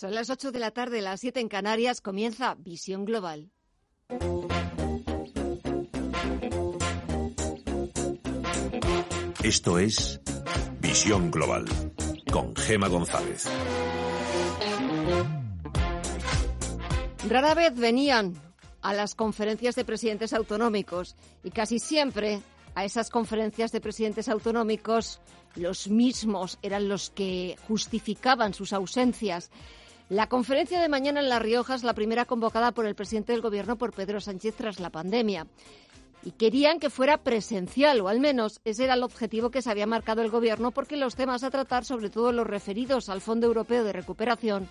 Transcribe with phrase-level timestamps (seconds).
[0.00, 3.50] Son las 8 de la tarde, las 7 en Canarias, comienza Visión Global.
[9.42, 10.18] Esto es
[10.80, 11.66] Visión Global
[12.32, 13.44] con Gema González.
[17.28, 18.40] Rara vez venían
[18.80, 21.14] a las conferencias de presidentes autonómicos
[21.44, 22.40] y casi siempre
[22.74, 25.20] a esas conferencias de presidentes autonómicos
[25.56, 29.50] los mismos eran los que justificaban sus ausencias.
[30.10, 33.42] La conferencia de mañana en La Rioja es la primera convocada por el presidente del
[33.42, 35.46] Gobierno, por Pedro Sánchez, tras la pandemia.
[36.24, 39.86] Y querían que fuera presencial, o al menos ese era el objetivo que se había
[39.86, 43.84] marcado el Gobierno, porque los temas a tratar, sobre todo los referidos al Fondo Europeo
[43.84, 44.68] de Recuperación,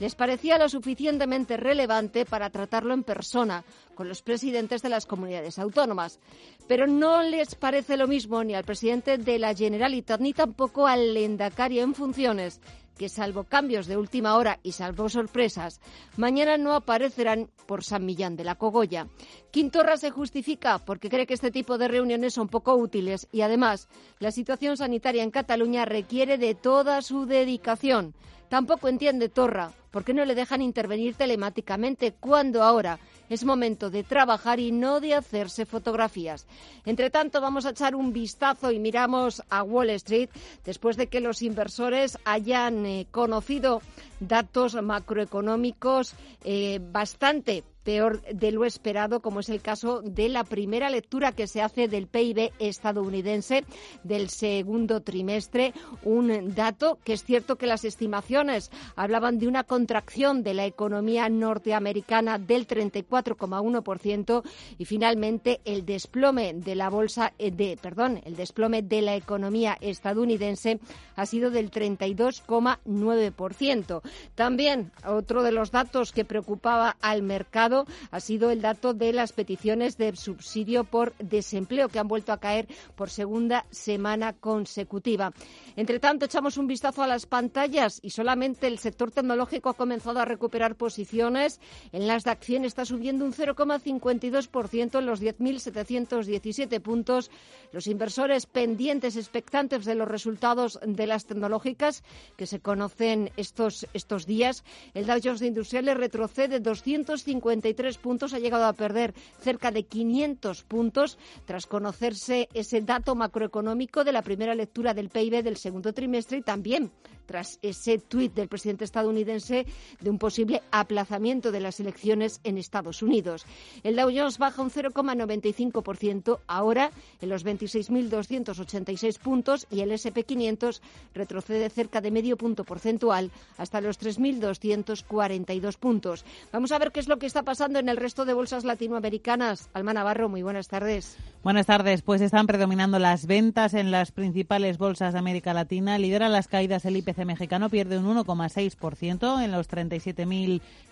[0.00, 3.62] les parecía lo suficientemente relevante para tratarlo en persona
[3.94, 6.18] con los presidentes de las comunidades autónomas.
[6.66, 11.14] Pero no les parece lo mismo ni al presidente de la Generalitat ni tampoco al
[11.14, 12.60] lendacario en funciones
[13.00, 15.80] que salvo cambios de última hora y salvo sorpresas,
[16.18, 19.06] mañana no aparecerán por San Millán de la Cogolla.
[19.50, 23.88] Quintorra se justifica porque cree que este tipo de reuniones son poco útiles y además
[24.18, 28.14] la situación sanitaria en Cataluña requiere de toda su dedicación.
[28.50, 34.02] Tampoco entiende Torra por qué no le dejan intervenir telemáticamente cuando ahora es momento de
[34.02, 36.46] trabajar y no de hacerse fotografías.
[36.84, 40.30] Entre tanto, vamos a echar un vistazo y miramos a Wall Street
[40.64, 43.82] después de que los inversores hayan eh, conocido
[44.18, 50.90] datos macroeconómicos eh, bastante peor de lo esperado, como es el caso de la primera
[50.90, 53.64] lectura que se hace del PIB estadounidense
[54.04, 55.72] del segundo trimestre.
[56.02, 61.28] Un dato que es cierto que las estimaciones hablaban de una contracción de la economía
[61.28, 64.42] norteamericana del 34,1%
[64.78, 69.76] y finalmente el desplome de la bolsa eh, de, perdón, el desplome de la economía
[69.80, 70.80] estadounidense
[71.16, 74.02] ha sido del 32,9%.
[74.34, 77.69] También otro de los datos que preocupaba al mercado
[78.10, 82.40] ha sido el dato de las peticiones de subsidio por desempleo, que han vuelto a
[82.40, 85.32] caer por segunda semana consecutiva.
[85.76, 90.20] Entre tanto, echamos un vistazo a las pantallas y solamente el sector tecnológico ha comenzado
[90.20, 91.60] a recuperar posiciones.
[91.92, 97.30] Las de acción está subiendo un 0,52% en los 10.717 puntos.
[97.72, 102.02] Los inversores pendientes, expectantes de los resultados de las tecnológicas
[102.36, 104.64] que se conocen estos, estos días.
[104.94, 107.59] El Dow Jones de Industriales retrocede 250
[108.00, 114.12] puntos, ha llegado a perder cerca de 500 puntos tras conocerse ese dato macroeconómico de
[114.12, 116.90] la primera lectura del PIB del segundo trimestre y también
[117.26, 119.64] tras ese tuit del presidente estadounidense
[120.00, 123.46] de un posible aplazamiento de las elecciones en Estados Unidos.
[123.84, 130.80] El Dow Jones baja un 0,95% ahora en los 26.286 puntos y el SP500
[131.14, 136.24] retrocede cerca de medio punto porcentual hasta los 3.242 puntos.
[136.50, 139.70] Vamos a ver qué es lo que está pasando en el resto de bolsas latinoamericanas.
[139.74, 141.16] Alma Navarro, muy buenas tardes.
[141.42, 142.00] Buenas tardes.
[142.00, 145.98] Pues están predominando las ventas en las principales bolsas de América Latina.
[145.98, 149.66] Lidera las caídas el IPC mexicano pierde un 1,6% en los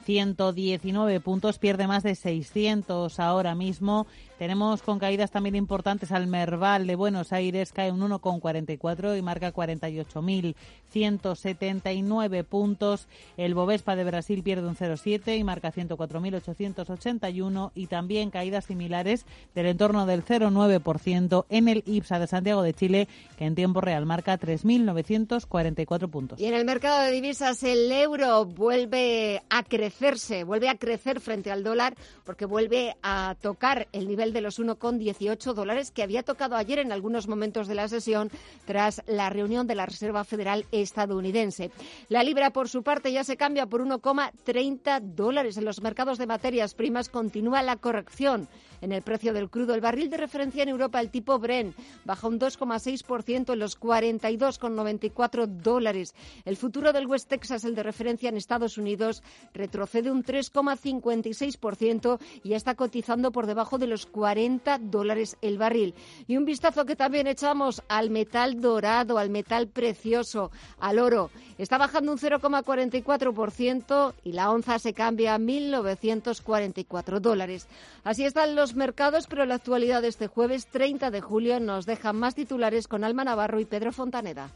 [0.08, 4.06] 37.119 puntos, pierde más de 600 ahora mismo.
[4.38, 9.52] Tenemos con caídas también importantes al Merval de Buenos Aires, cae un 1,44 y marca
[9.52, 13.08] 48.179 puntos.
[13.36, 19.66] El Bovespa de Brasil pierde un 0,7 y marca 104.881 y también caídas similares del
[19.66, 24.38] entorno del 0,9% en el IPSA de Santiago de Chile, que en tiempo real marca
[24.38, 26.40] 3.944 puntos.
[26.40, 29.64] Y en el mercado de divisas el euro vuelve a
[29.98, 31.94] crecerse, vuelve a crecer frente al dólar
[32.25, 36.92] porque vuelve a tocar el nivel de los 1,18 dólares que había tocado ayer en
[36.92, 38.31] algunos momentos de la sesión
[38.64, 41.72] tras la reunión de la Reserva Federal estadounidense.
[42.08, 45.56] La libra, por su parte, ya se cambia por 1,30 dólares.
[45.56, 48.48] En los mercados de materias primas continúa la corrección
[48.81, 49.75] en el precio del crudo.
[49.75, 55.47] El barril de referencia en Europa, el tipo Bren, baja un 2,6% en los 42,94
[55.47, 56.14] dólares.
[56.44, 62.55] El futuro del West Texas, el de referencia en Estados Unidos, retrocede un 3,56% y
[62.55, 65.94] está cotizando por debajo de los 40 dólares el barril.
[66.26, 71.31] Y un vistazo que también echamos al metal dorado, al metal precioso, al oro.
[71.58, 77.67] Está bajando un 0,44% y la onza se cambia a 1.944 dólares.
[78.05, 82.12] Así están los mercados, pero la actualidad de este jueves 30 de julio nos deja
[82.12, 84.50] más titulares con Alma Navarro y Pedro Fontaneda.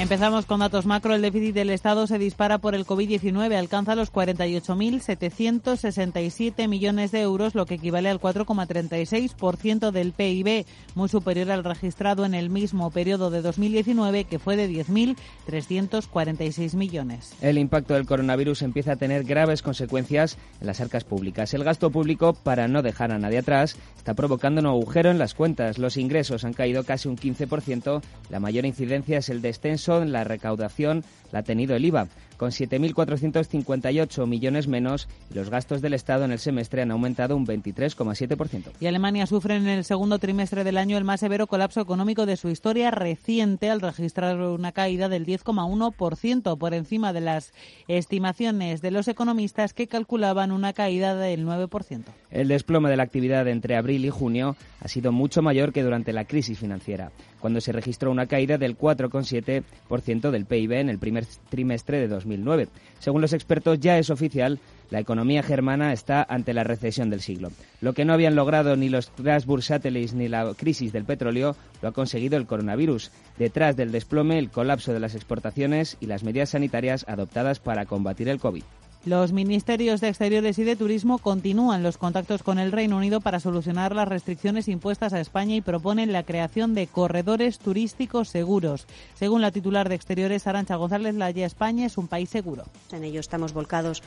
[0.00, 1.14] Empezamos con datos macro.
[1.14, 3.54] El déficit del Estado se dispara por el COVID-19.
[3.54, 10.64] Alcanza los 48.767 millones de euros, lo que equivale al 4,36% del PIB,
[10.94, 17.34] muy superior al registrado en el mismo periodo de 2019, que fue de 10.346 millones.
[17.42, 21.52] El impacto del coronavirus empieza a tener graves consecuencias en las arcas públicas.
[21.52, 25.34] El gasto público, para no dejar a nadie atrás, está provocando un agujero en las
[25.34, 25.76] cuentas.
[25.76, 28.00] Los ingresos han caído casi un 15%.
[28.30, 32.08] La mayor incidencia es el descenso en la recaudación la ha tenido el IVA,
[32.40, 37.46] con 7.458 millones menos y los gastos del Estado en el semestre han aumentado un
[37.46, 38.70] 23,7%.
[38.80, 42.38] Y Alemania sufre en el segundo trimestre del año el más severo colapso económico de
[42.38, 47.52] su historia reciente al registrar una caída del 10,1% por encima de las
[47.88, 52.04] estimaciones de los economistas que calculaban una caída del 9%.
[52.30, 56.14] El desplome de la actividad entre abril y junio ha sido mucho mayor que durante
[56.14, 61.26] la crisis financiera, cuando se registró una caída del 4,7% del PIB en el primer
[61.50, 62.68] trimestre de 2009.
[62.98, 64.58] Según los expertos, ya es oficial,
[64.90, 67.50] la economía germana está ante la recesión del siglo.
[67.80, 71.88] Lo que no habían logrado ni los crash bursátiles ni la crisis del petróleo lo
[71.88, 73.10] ha conseguido el coronavirus.
[73.38, 78.28] Detrás del desplome, el colapso de las exportaciones y las medidas sanitarias adoptadas para combatir
[78.28, 78.64] el COVID.
[79.06, 83.40] Los ministerios de Exteriores y de Turismo continúan los contactos con el Reino Unido para
[83.40, 88.86] solucionar las restricciones impuestas a España y proponen la creación de corredores turísticos seguros.
[89.14, 92.64] Según la titular de Exteriores, Arancha González Laya, España es un país seguro.
[92.92, 94.02] En ello estamos volcados.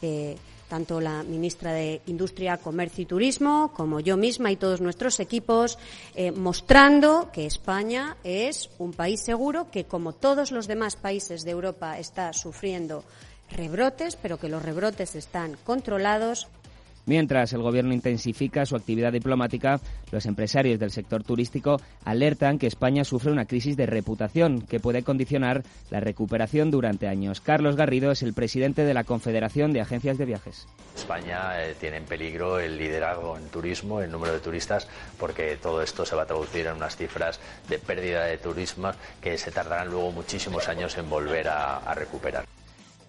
[0.00, 0.36] Eh,
[0.68, 5.78] tanto la ministra de Industria, Comercio y Turismo como yo misma y todos nuestros equipos,
[6.14, 11.50] eh, mostrando que España es un país seguro que, como todos los demás países de
[11.50, 13.04] Europa, está sufriendo
[13.50, 16.48] rebrotes, pero que los rebrotes están controlados.
[17.08, 19.80] Mientras el Gobierno intensifica su actividad diplomática,
[20.12, 25.02] los empresarios del sector turístico alertan que España sufre una crisis de reputación que puede
[25.02, 27.40] condicionar la recuperación durante años.
[27.40, 30.68] Carlos Garrido es el presidente de la Confederación de Agencias de Viajes.
[30.94, 34.86] España eh, tiene en peligro el liderazgo en turismo, el número de turistas,
[35.18, 37.40] porque todo esto se va a traducir en unas cifras
[37.70, 38.90] de pérdida de turismo
[39.22, 42.44] que se tardarán luego muchísimos años en volver a, a recuperar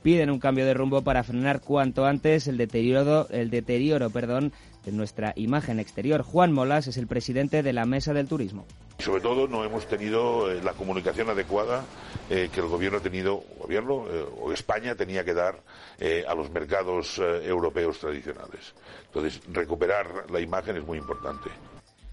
[0.01, 4.53] piden un cambio de rumbo para frenar cuanto antes el deterioro, el deterioro perdón,
[4.85, 6.21] de nuestra imagen exterior.
[6.21, 8.65] Juan Molas es el presidente de la Mesa del Turismo.
[8.99, 11.85] Sobre todo no hemos tenido eh, la comunicación adecuada
[12.29, 15.61] eh, que el gobierno ha tenido, gobierno eh, o España tenía que dar
[16.27, 18.73] a los mercados europeos tradicionales.
[19.07, 21.49] Entonces, recuperar la imagen es muy importante.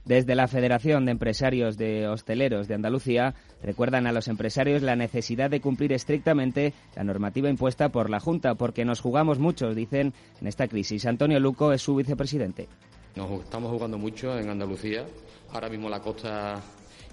[0.06, 5.50] Desde la Federación de Empresarios de Hosteleros de Andalucía recuerdan a los empresarios la necesidad
[5.50, 10.46] de cumplir estrictamente la normativa impuesta por la Junta, porque nos jugamos mucho, dicen, en
[10.46, 11.06] esta crisis.
[11.06, 12.68] Antonio Luco es su vicepresidente.
[13.16, 15.04] Nos estamos jugando mucho en Andalucía.
[15.52, 16.62] Ahora mismo la costa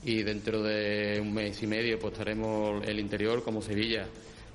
[0.04, 4.06] y dentro de un mes y medio pues estaremos el interior como Sevilla,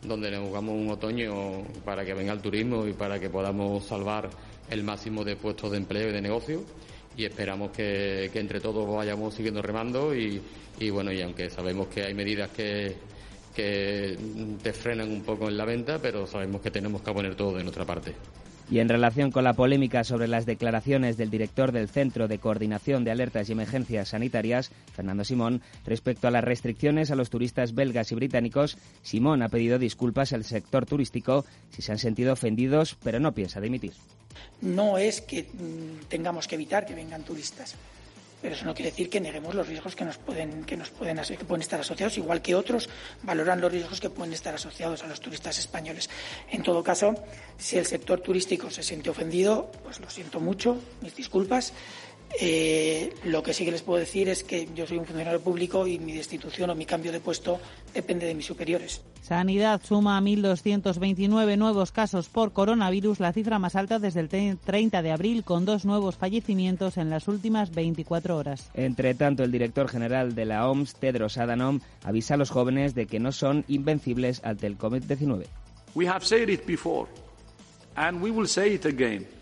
[0.02, 4.30] donde nos jugamos un otoño para que venga el turismo y para que podamos salvar
[4.70, 6.62] el máximo de puestos de empleo y de negocio
[7.18, 10.40] y esperamos que, entre todos vayamos siguiendo remando y,
[10.90, 12.94] bueno, y aunque sabemos que hay medidas que,
[13.54, 14.16] que
[14.62, 17.64] te frenan un poco en la venta, pero sabemos que tenemos que poner todo de
[17.64, 18.14] nuestra parte.
[18.70, 23.02] Y en relación con la polémica sobre las declaraciones del director del Centro de Coordinación
[23.02, 28.12] de Alertas y Emergencias Sanitarias, Fernando Simón, respecto a las restricciones a los turistas belgas
[28.12, 33.20] y británicos, Simón ha pedido disculpas al sector turístico si se han sentido ofendidos, pero
[33.20, 33.92] no piensa dimitir.
[34.60, 37.74] No es que mm, tengamos que evitar que vengan turistas
[38.40, 41.18] pero eso no quiere decir que neguemos los riesgos que nos pueden que nos pueden
[41.18, 42.88] estar asociados igual que otros
[43.22, 46.08] valoran los riesgos que pueden estar asociados a los turistas españoles.
[46.50, 47.14] En todo caso
[47.56, 51.72] si el sector turístico se siente ofendido pues lo siento mucho mis disculpas
[52.40, 55.86] eh, lo que sí que les puedo decir es que yo soy un funcionario público
[55.86, 57.58] y mi destitución o mi cambio de puesto
[57.94, 59.02] depende de mis superiores.
[59.22, 65.10] Sanidad suma 1.229 nuevos casos por coronavirus, la cifra más alta desde el 30 de
[65.10, 68.70] abril, con dos nuevos fallecimientos en las últimas 24 horas.
[68.74, 73.06] Entre tanto, el director general de la OMS, Tedros Adhanom, avisa a los jóvenes de
[73.06, 75.44] que no son invencibles ante el COVID-19.
[75.94, 77.08] We have said it before,
[77.96, 79.37] and we will say it again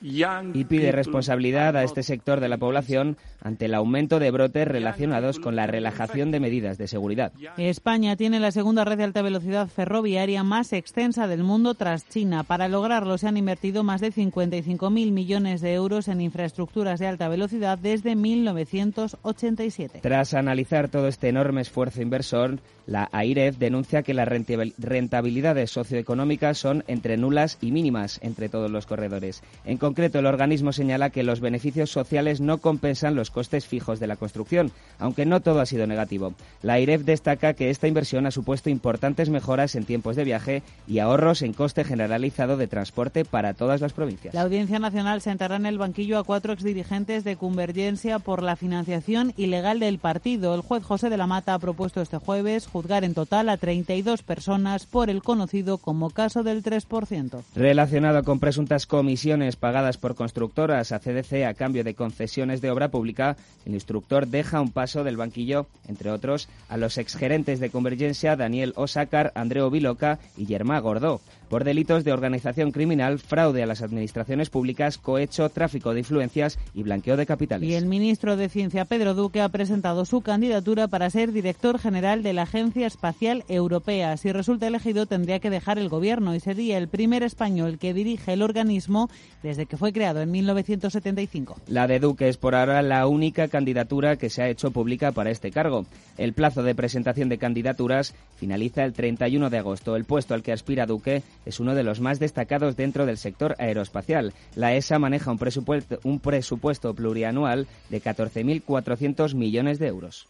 [0.00, 3.16] y pide responsabilidad a este sector de la población
[3.48, 7.32] ante el aumento de brotes relacionados con la relajación de medidas de seguridad.
[7.56, 12.42] España tiene la segunda red de alta velocidad ferroviaria más extensa del mundo tras China.
[12.44, 17.28] Para lograrlo se han invertido más de 55.000 millones de euros en infraestructuras de alta
[17.28, 20.00] velocidad desde 1987.
[20.02, 26.84] Tras analizar todo este enorme esfuerzo inversor, la AIREF denuncia que las rentabilidades socioeconómicas son
[26.86, 29.42] entre nulas y mínimas entre todos los corredores.
[29.64, 34.08] En concreto, el organismo señala que los beneficios sociales no compensan los costes fijos de
[34.08, 36.34] la construcción, aunque no todo ha sido negativo.
[36.60, 40.98] La AIREF destaca que esta inversión ha supuesto importantes mejoras en tiempos de viaje y
[40.98, 44.34] ahorros en coste generalizado de transporte para todas las provincias.
[44.34, 49.32] La Audiencia Nacional sentará en el banquillo a cuatro exdirigentes de Convergencia por la financiación
[49.36, 50.52] ilegal del partido.
[50.56, 54.24] El juez José de la Mata ha propuesto este jueves juzgar en total a 32
[54.24, 57.44] personas por el conocido como caso del 3%.
[57.54, 62.88] Relacionado con presuntas comisiones pagadas por constructoras a CDC a cambio de concesiones de obra
[62.88, 63.17] pública,
[63.66, 68.72] el instructor deja un paso del banquillo, entre otros, a los exgerentes de Convergencia Daniel
[68.76, 74.50] Osácar, Andreo Viloca y Germán Gordó por delitos de organización criminal, fraude a las administraciones
[74.50, 77.68] públicas, cohecho, tráfico de influencias y blanqueo de capitales.
[77.68, 82.22] Y el ministro de Ciencia, Pedro Duque, ha presentado su candidatura para ser director general
[82.22, 84.16] de la Agencia Espacial Europea.
[84.16, 88.32] Si resulta elegido, tendría que dejar el gobierno y sería el primer español que dirige
[88.32, 89.08] el organismo
[89.42, 91.56] desde que fue creado en 1975.
[91.66, 95.30] La de Duque es por ahora la única candidatura que se ha hecho pública para
[95.30, 95.86] este cargo.
[96.16, 99.96] El plazo de presentación de candidaturas finaliza el 31 de agosto.
[99.96, 103.54] El puesto al que aspira Duque es uno de los más destacados dentro del sector
[103.58, 104.34] aeroespacial.
[104.54, 110.28] La ESA maneja un presupuesto, un presupuesto plurianual de 14.400 millones de euros.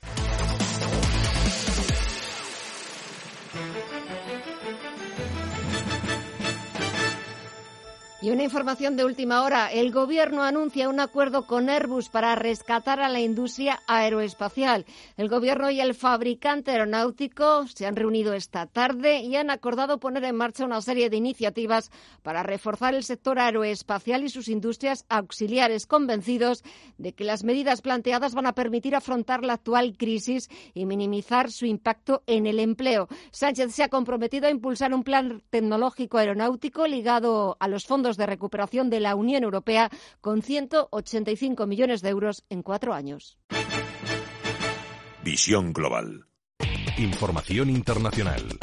[8.28, 9.73] Y una información de última hora.
[9.73, 14.85] El Gobierno anuncia un acuerdo con Airbus para rescatar a la industria aeroespacial.
[15.16, 20.25] El Gobierno y el fabricante aeronáutico se han reunido esta tarde y han acordado poner
[20.25, 21.90] en marcha una serie de iniciativas
[22.23, 26.64] para reforzar el sector aeroespacial y sus industrias auxiliares, convencidos
[26.99, 31.64] de que las medidas planteadas van a permitir afrontar la actual crisis y minimizar su
[31.64, 33.08] impacto en el empleo.
[33.30, 38.26] Sánchez se ha comprometido a impulsar un plan tecnológico aeronáutico ligado a los fondos de
[38.26, 43.38] recuperación de la Unión Europea con 185 millones de euros en cuatro años.
[45.25, 46.26] Visión global.
[46.98, 48.58] Información internacional.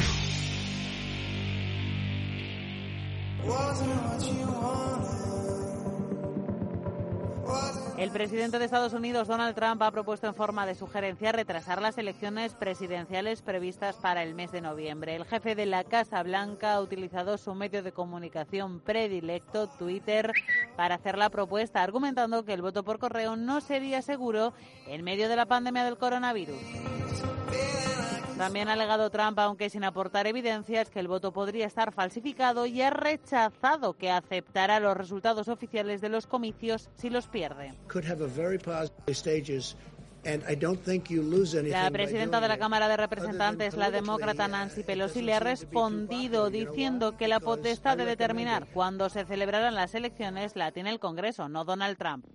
[7.98, 11.96] El presidente de Estados Unidos, Donald Trump, ha propuesto en forma de sugerencia retrasar las
[11.96, 15.16] elecciones presidenciales previstas para el mes de noviembre.
[15.16, 20.30] El jefe de la Casa Blanca ha utilizado su medio de comunicación predilecto, Twitter,
[20.76, 24.52] para hacer la propuesta, argumentando que el voto por correo no sería seguro
[24.86, 26.60] en medio de la pandemia del coronavirus.
[28.36, 32.82] También ha alegado Trump, aunque sin aportar evidencias, que el voto podría estar falsificado y
[32.82, 37.72] ha rechazado que aceptará los resultados oficiales de los comicios si los pierde.
[40.26, 47.16] La presidenta de la Cámara de Representantes, la demócrata Nancy Pelosi, le ha respondido diciendo
[47.16, 51.64] que la potestad de determinar cuándo se celebrarán las elecciones la tiene el Congreso, no
[51.64, 52.26] Donald Trump.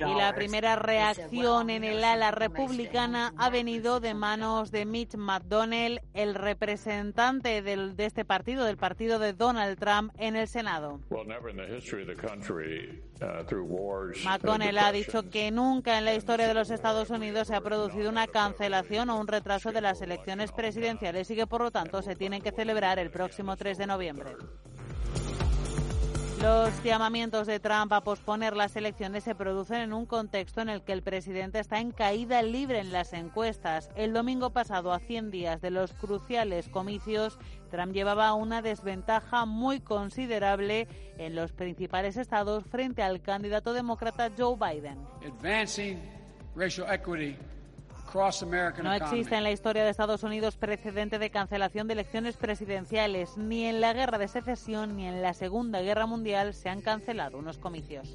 [0.00, 6.00] Y la primera reacción en el ala republicana ha venido de manos de Mitch McDonnell,
[6.14, 11.00] el representante del, de este partido, del partido de Donald Trump, en el Senado.
[14.24, 18.10] McConnell ha dicho que nunca en la historia de los Estados Unidos se ha producido
[18.10, 22.14] una cancelación o un retraso de las elecciones presidenciales y que por lo tanto se
[22.14, 24.36] tienen que celebrar el próximo 3 de noviembre.
[26.42, 30.82] Los llamamientos de Trump a posponer las elecciones se producen en un contexto en el
[30.82, 33.90] que el presidente está en caída libre en las encuestas.
[33.96, 37.38] El domingo pasado, a 100 días de los cruciales comicios,
[37.72, 40.86] Trump llevaba una desventaja muy considerable
[41.18, 44.98] en los principales estados frente al candidato demócrata Joe Biden.
[48.14, 53.36] No existe en la historia de Estados Unidos precedente de cancelación de elecciones presidenciales.
[53.36, 57.38] Ni en la guerra de secesión ni en la Segunda Guerra Mundial se han cancelado
[57.38, 58.14] unos comicios.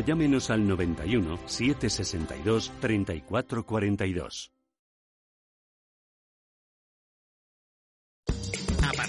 [0.00, 4.52] llámenos al 91 762 3442.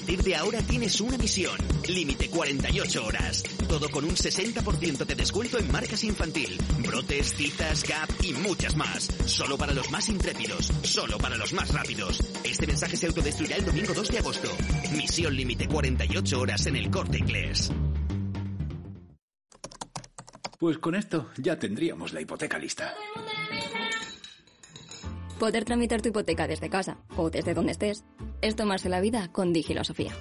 [0.09, 1.55] partir de ahora tienes una misión.
[1.87, 3.43] Límite 48 horas.
[3.67, 9.03] Todo con un 60% de descuento en marcas infantil, brotes, citas, gap y muchas más.
[9.25, 12.21] Solo para los más intrépidos, solo para los más rápidos.
[12.43, 14.49] Este mensaje se autodestruirá el domingo 2 de agosto.
[14.95, 17.71] Misión límite 48 horas en el corte inglés.
[20.59, 22.93] Pues con esto ya tendríamos la hipoteca lista.
[25.39, 28.03] Poder tramitar tu hipoteca desde casa o desde donde estés
[28.41, 30.11] es tomarse la vida con Digilosofía.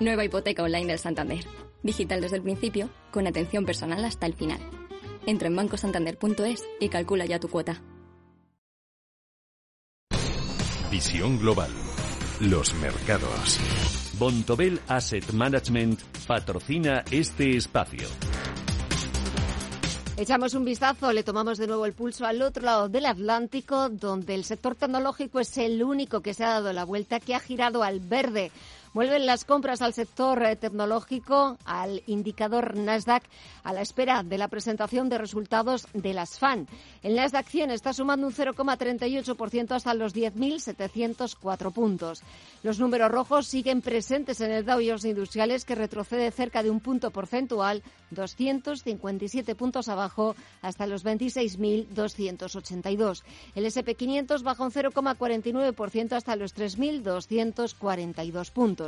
[0.00, 1.44] Nueva hipoteca online del Santander.
[1.84, 4.58] Digital desde el principio, con atención personal hasta el final.
[5.24, 7.80] Entra en bancosantander.es y calcula ya tu cuota.
[10.90, 11.70] Visión global.
[12.40, 13.60] Los mercados.
[14.18, 18.08] Bontobel Asset Management patrocina este espacio.
[20.18, 24.34] Echamos un vistazo, le tomamos de nuevo el pulso al otro lado del Atlántico, donde
[24.34, 27.82] el sector tecnológico es el único que se ha dado la vuelta, que ha girado
[27.82, 28.50] al verde.
[28.96, 33.24] Vuelven las compras al sector eh, tecnológico, al indicador Nasdaq,
[33.62, 36.66] a la espera de la presentación de resultados de las FAN.
[37.02, 42.22] El Nasdaq 100 está sumando un 0,38% hasta los 10.704 puntos.
[42.62, 46.80] Los números rojos siguen presentes en el Dow Jones Industriales, que retrocede cerca de un
[46.80, 53.24] punto porcentual, 257 puntos abajo, hasta los 26.282.
[53.54, 58.85] El SP500 baja un 0,49% hasta los 3.242 puntos.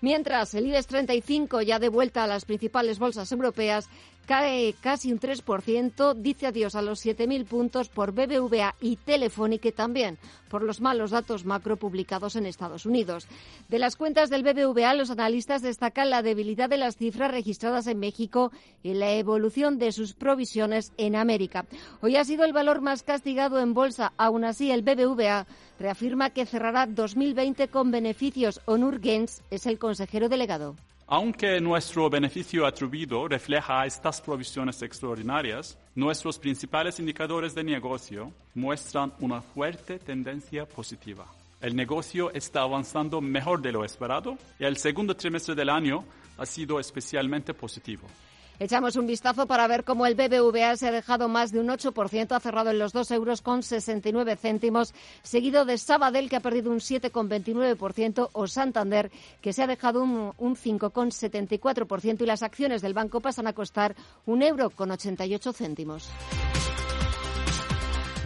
[0.00, 3.88] Mientras el IBEX 35, ya de vuelta a las principales bolsas europeas,
[4.26, 10.18] cae casi un 3%, dice adiós a los 7.000 puntos por BBVA y Telefónica también
[10.48, 13.26] por los malos datos macro publicados en Estados Unidos.
[13.68, 17.98] De las cuentas del BBVA, los analistas destacan la debilidad de las cifras registradas en
[17.98, 21.64] México y la evolución de sus provisiones en América.
[22.02, 24.12] Hoy ha sido el valor más castigado en bolsa.
[24.18, 25.46] Aún así, el BBVA
[25.82, 28.60] reafirma que cerrará 2020 con beneficios.
[28.64, 30.76] Onur Gens es el consejero delegado.
[31.06, 39.42] Aunque nuestro beneficio atribuido refleja estas provisiones extraordinarias, nuestros principales indicadores de negocio muestran una
[39.42, 41.26] fuerte tendencia positiva.
[41.60, 46.04] El negocio está avanzando mejor de lo esperado y el segundo trimestre del año
[46.38, 48.08] ha sido especialmente positivo.
[48.62, 52.30] Echamos un vistazo para ver cómo el BBVA se ha dejado más de un 8%,
[52.30, 56.70] ha cerrado en los 2 euros con 69 céntimos, seguido de Sabadell, que ha perdido
[56.70, 59.10] un 7,29%, o Santander,
[59.40, 63.96] que se ha dejado un, un 5,74%, y las acciones del banco pasan a costar
[64.26, 66.08] un euro con 88 céntimos.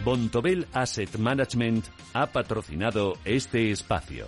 [0.05, 4.27] Bontobel Asset Management ha patrocinado este espacio.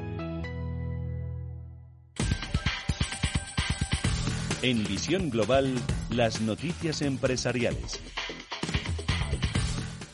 [4.63, 5.73] En Visión Global,
[6.11, 7.99] las noticias empresariales.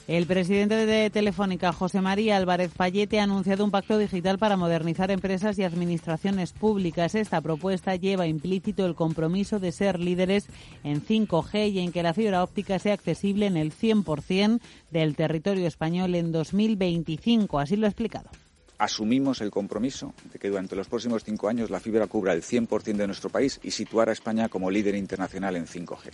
[0.07, 5.11] El presidente de Telefónica, José María Álvarez Payete, ha anunciado un pacto digital para modernizar
[5.11, 7.13] empresas y administraciones públicas.
[7.13, 10.47] Esta propuesta lleva implícito el compromiso de ser líderes
[10.85, 15.67] en 5G y en que la fibra óptica sea accesible en el 100% del territorio
[15.67, 17.59] español en 2025.
[17.59, 18.29] Así lo ha explicado
[18.77, 22.95] asumimos el compromiso de que durante los próximos cinco años la fibra cubra el 100%
[22.95, 26.11] de nuestro país y situar a España como líder internacional en 5G.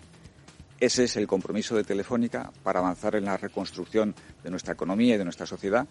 [0.80, 5.18] Ese es el compromiso de Telefónica para avanzar en la reconstrucción de nuestra economía y
[5.18, 5.88] de nuestra sociedad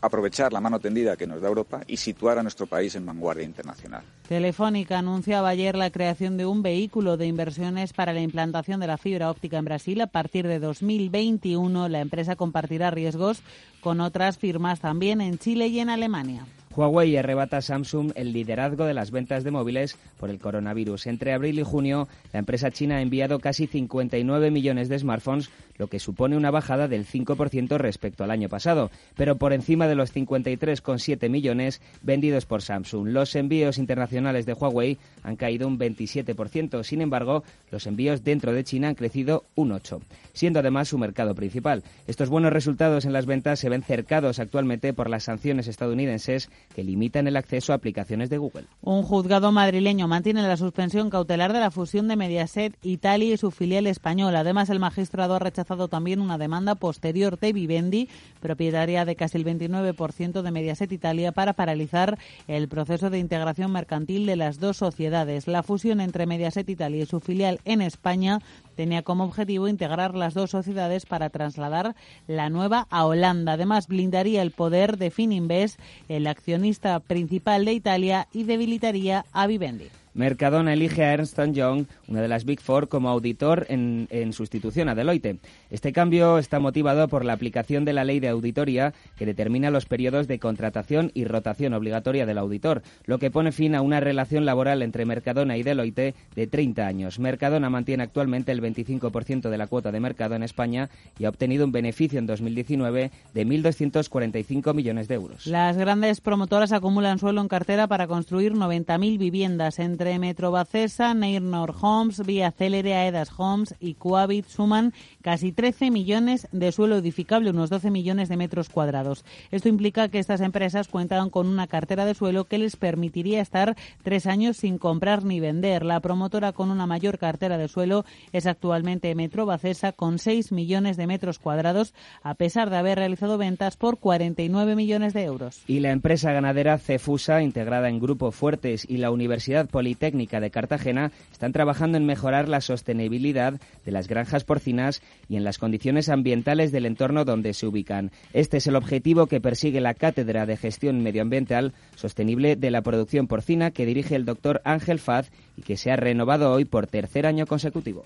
[0.00, 3.44] aprovechar la mano tendida que nos da Europa y situar a nuestro país en vanguardia
[3.44, 4.02] internacional.
[4.28, 8.98] Telefónica anunciaba ayer la creación de un vehículo de inversiones para la implantación de la
[8.98, 10.00] fibra óptica en Brasil.
[10.00, 13.42] A partir de 2021, la empresa compartirá riesgos
[13.80, 16.46] con otras firmas también en Chile y en Alemania.
[16.76, 21.06] Huawei arrebata a Samsung el liderazgo de las ventas de móviles por el coronavirus.
[21.06, 25.88] Entre abril y junio, la empresa china ha enviado casi 59 millones de smartphones, lo
[25.88, 30.14] que supone una bajada del 5% respecto al año pasado, pero por encima de los
[30.14, 33.08] 53,7 millones vendidos por Samsung.
[33.08, 36.84] Los envíos internacionales de Huawei han caído un 27%.
[36.84, 41.34] Sin embargo, los envíos dentro de China han crecido un 8%, siendo además su mercado
[41.34, 41.82] principal.
[42.06, 46.84] Estos buenos resultados en las ventas se ven cercados actualmente por las sanciones estadounidenses que
[46.84, 48.66] limitan el acceso a aplicaciones de Google.
[48.80, 53.50] Un juzgado madrileño mantiene la suspensión cautelar de la fusión de Mediaset Italia y su
[53.50, 54.40] filial española.
[54.40, 59.38] Además, el magistrado ha rechazado rechazado también una demanda posterior de Vivendi, propietaria de casi
[59.38, 64.76] el 29% de Mediaset Italia, para paralizar el proceso de integración mercantil de las dos
[64.76, 65.48] sociedades.
[65.48, 68.40] La fusión entre Mediaset Italia y su filial en España
[68.76, 71.96] tenía como objetivo integrar las dos sociedades para trasladar
[72.26, 73.52] la nueva a Holanda.
[73.52, 79.88] Además, blindaría el poder de Fininvest, el accionista principal de Italia, y debilitaría a Vivendi.
[80.14, 84.88] Mercadona elige a Ernst Young, una de las Big Four, como auditor en, en, sustitución
[84.88, 85.38] a Deloitte.
[85.74, 89.86] Este cambio está motivado por la aplicación de la ley de auditoría que determina los
[89.86, 94.44] periodos de contratación y rotación obligatoria del auditor, lo que pone fin a una relación
[94.44, 97.18] laboral entre Mercadona y Deloitte de 30 años.
[97.18, 101.64] Mercadona mantiene actualmente el 25% de la cuota de mercado en España y ha obtenido
[101.64, 105.46] un beneficio en 2019 de 1.245 millones de euros.
[105.48, 111.14] Las grandes promotoras acumulan suelo en cartera para construir 90.000 viviendas entre entre Metro Bacesa,
[111.14, 117.48] Neirnor Homes, Vía Célere, Aedas Homes y Coavit suman casi 13 millones de suelo edificable,
[117.48, 119.24] unos 12 millones de metros cuadrados.
[119.50, 123.74] Esto implica que estas empresas cuentan con una cartera de suelo que les permitiría estar
[124.02, 125.82] tres años sin comprar ni vender.
[125.86, 130.98] La promotora con una mayor cartera de suelo es actualmente Metro Bacesa con 6 millones
[130.98, 135.62] de metros cuadrados, a pesar de haber realizado ventas por 49 millones de euros.
[135.66, 140.50] Y la empresa ganadera Cefusa, integrada en Grupo Fuertes y la Universidad Politécnica Técnica de
[140.50, 143.54] Cartagena están trabajando en mejorar la sostenibilidad
[143.86, 145.00] de las granjas porcinas
[145.30, 148.10] y en las condiciones ambientales del entorno donde se ubican.
[148.32, 153.26] Este es el objetivo que persigue la Cátedra de Gestión Medioambiental Sostenible de la Producción
[153.26, 157.26] Porcina que dirige el doctor Ángel Faz y que se ha renovado hoy por tercer
[157.26, 158.04] año consecutivo.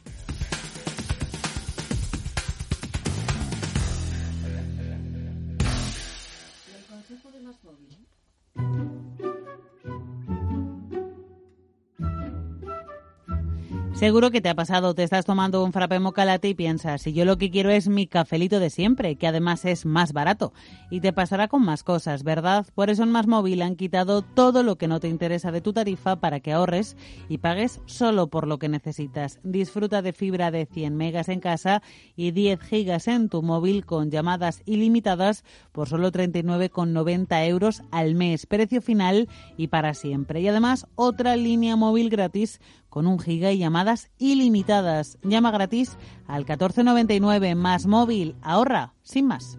[13.98, 17.24] Seguro que te ha pasado, te estás tomando un frappé mocalate y piensas, si yo
[17.24, 20.52] lo que quiero es mi cafelito de siempre, que además es más barato.
[20.88, 22.64] Y te pasará con más cosas, ¿verdad?
[22.76, 25.72] Por eso en Más Móvil han quitado todo lo que no te interesa de tu
[25.72, 26.96] tarifa para que ahorres
[27.28, 29.40] y pagues solo por lo que necesitas.
[29.42, 31.82] Disfruta de fibra de 100 megas en casa
[32.14, 38.46] y 10 gigas en tu móvil con llamadas ilimitadas por solo 39,90 euros al mes.
[38.46, 40.40] Precio final y para siempre.
[40.40, 45.18] Y además otra línea móvil gratis con un giga y llamadas ilimitadas.
[45.22, 45.96] Llama gratis
[46.27, 48.37] al 1499 más móvil.
[48.42, 49.59] Ahorra, sin más.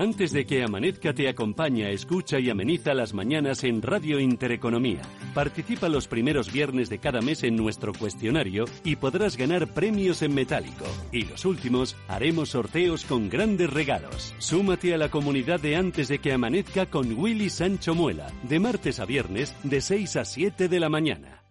[0.00, 5.02] Antes de que amanezca te acompaña, escucha y ameniza las mañanas en Radio Intereconomía.
[5.34, 10.32] Participa los primeros viernes de cada mes en nuestro cuestionario y podrás ganar premios en
[10.32, 10.86] metálico.
[11.12, 14.32] Y los últimos haremos sorteos con grandes regalos.
[14.38, 19.00] Súmate a la comunidad de Antes de que amanezca con Willy Sancho Muela, de martes
[19.00, 21.44] a viernes de 6 a 7 de la mañana.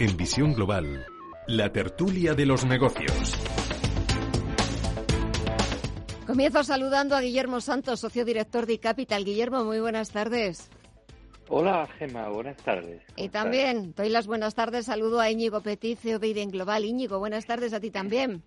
[0.00, 1.06] En Visión Global,
[1.46, 3.38] la tertulia de los negocios.
[6.26, 9.24] Comienzo saludando a Guillermo Santos, socio director de Capital.
[9.24, 10.68] Guillermo, muy buenas tardes.
[11.48, 13.00] Hola, Gema, buenas tardes.
[13.14, 16.84] Y también doy las buenas tardes, saludo a Íñigo Petit, CEO de Iden Global.
[16.84, 18.42] Íñigo, buenas tardes a ti también.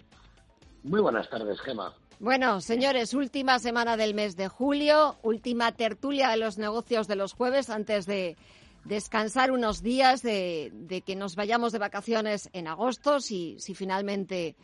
[0.84, 1.96] Muy buenas tardes, Gema.
[2.20, 7.32] Bueno, señores, última semana del mes de julio, última tertulia de los negocios de los
[7.32, 8.36] jueves antes de
[8.84, 14.58] descansar unos días, de, que nos vayamos de vacaciones en agosto, si, si finalmente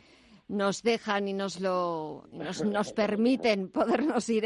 [0.48, 4.44] nos dejan y nos lo nos, nos permiten podernos ir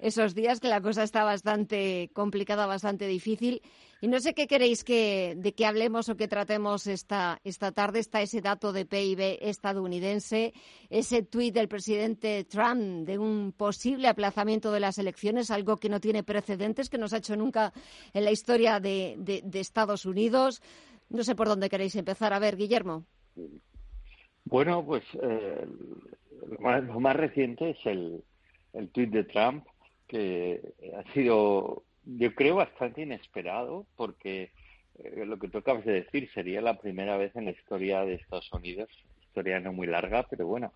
[0.00, 3.62] esos días que la cosa está bastante complicada, bastante difícil.
[4.00, 7.98] Y no sé qué queréis que de qué hablemos o que tratemos esta esta tarde.
[7.98, 10.52] Está ese dato de PIB estadounidense,
[10.90, 16.00] ese tuit del presidente Trump de un posible aplazamiento de las elecciones, algo que no
[16.00, 17.72] tiene precedentes, que no se ha hecho nunca
[18.12, 20.62] en la historia de, de Estados Unidos.
[21.08, 22.32] No sé por dónde queréis empezar.
[22.32, 23.06] A ver, Guillermo.
[24.46, 25.66] Bueno, pues eh,
[26.58, 28.22] lo, más, reciente es el,
[28.72, 29.66] el tuit de Trump,
[30.06, 30.60] que
[30.96, 34.52] ha sido, yo creo, bastante inesperado, porque
[34.98, 38.14] eh, lo que tú acabas de decir sería la primera vez en la historia de
[38.14, 38.88] Estados Unidos,
[39.20, 40.72] historia no muy larga, pero bueno,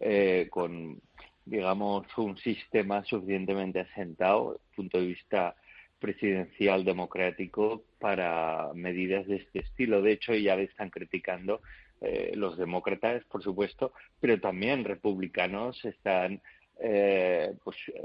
[0.00, 0.98] eh, con,
[1.44, 5.54] digamos, un sistema suficientemente asentado punto de vista
[5.98, 10.02] presidencial democrático para medidas de este estilo.
[10.02, 11.60] De hecho, ya le están criticando
[12.02, 16.42] eh, los demócratas, por supuesto, pero también republicanos están
[16.80, 18.02] eh, pues, eh,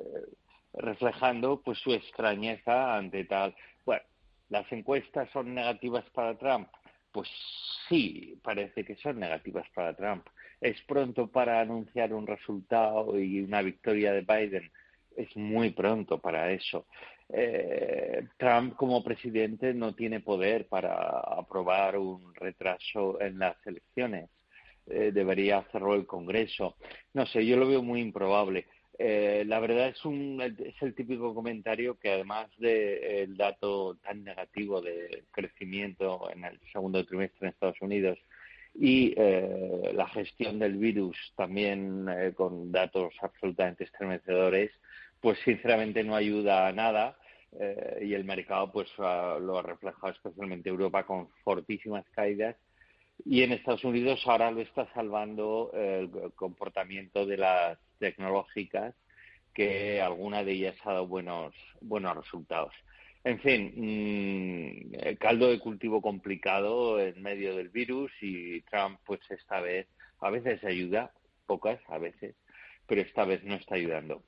[0.74, 3.56] reflejando pues su extrañeza ante tal.
[3.86, 4.04] Bueno,
[4.50, 6.68] las encuestas son negativas para Trump.
[7.12, 7.28] Pues
[7.90, 10.28] sí, parece que son negativas para Trump.
[10.62, 14.72] Es pronto para anunciar un resultado y una victoria de Biden.
[15.16, 16.86] Es muy pronto para eso
[17.30, 24.30] eh, Trump como presidente no tiene poder para aprobar un retraso en las elecciones.
[24.88, 26.78] Eh, debería hacerlo el Congreso.
[27.14, 28.68] No sé, yo lo veo muy improbable.
[29.00, 34.82] Eh, la verdad es, un, es el típico comentario que además del dato tan negativo
[34.82, 38.18] de crecimiento en el segundo trimestre en Estados Unidos
[38.74, 44.72] y eh, la gestión del virus también eh, con datos absolutamente estremecedores,
[45.22, 47.18] pues sinceramente no ayuda a nada
[47.60, 52.56] eh, y el mercado pues lo ha reflejado especialmente Europa con fortísimas caídas
[53.26, 58.96] y en Estados Unidos ahora lo está salvando el comportamiento de las tecnológicas
[59.54, 62.74] que alguna de ellas ha dado buenos buenos resultados.
[63.24, 69.60] En fin, mm, caldo de cultivo complicado en medio del virus y Trump pues esta
[69.60, 69.88] vez
[70.20, 71.12] a veces ayuda,
[71.46, 72.36] pocas a veces,
[72.86, 74.24] pero esta vez no está ayudando.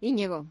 [0.00, 0.46] Íñigo.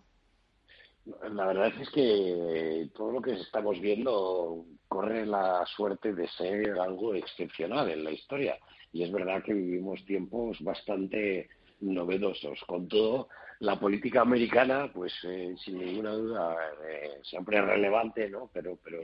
[1.32, 7.15] La verdad es que todo lo que estamos viendo corre la suerte de ser algo
[7.15, 8.58] excepcional en la historia.
[8.91, 12.60] Y es verdad que vivimos tiempos bastante novedosos.
[12.67, 16.56] Con todo, la política americana, pues eh, sin ninguna duda,
[16.88, 18.50] eh, siempre es relevante, ¿no?
[18.54, 19.00] Pero, pero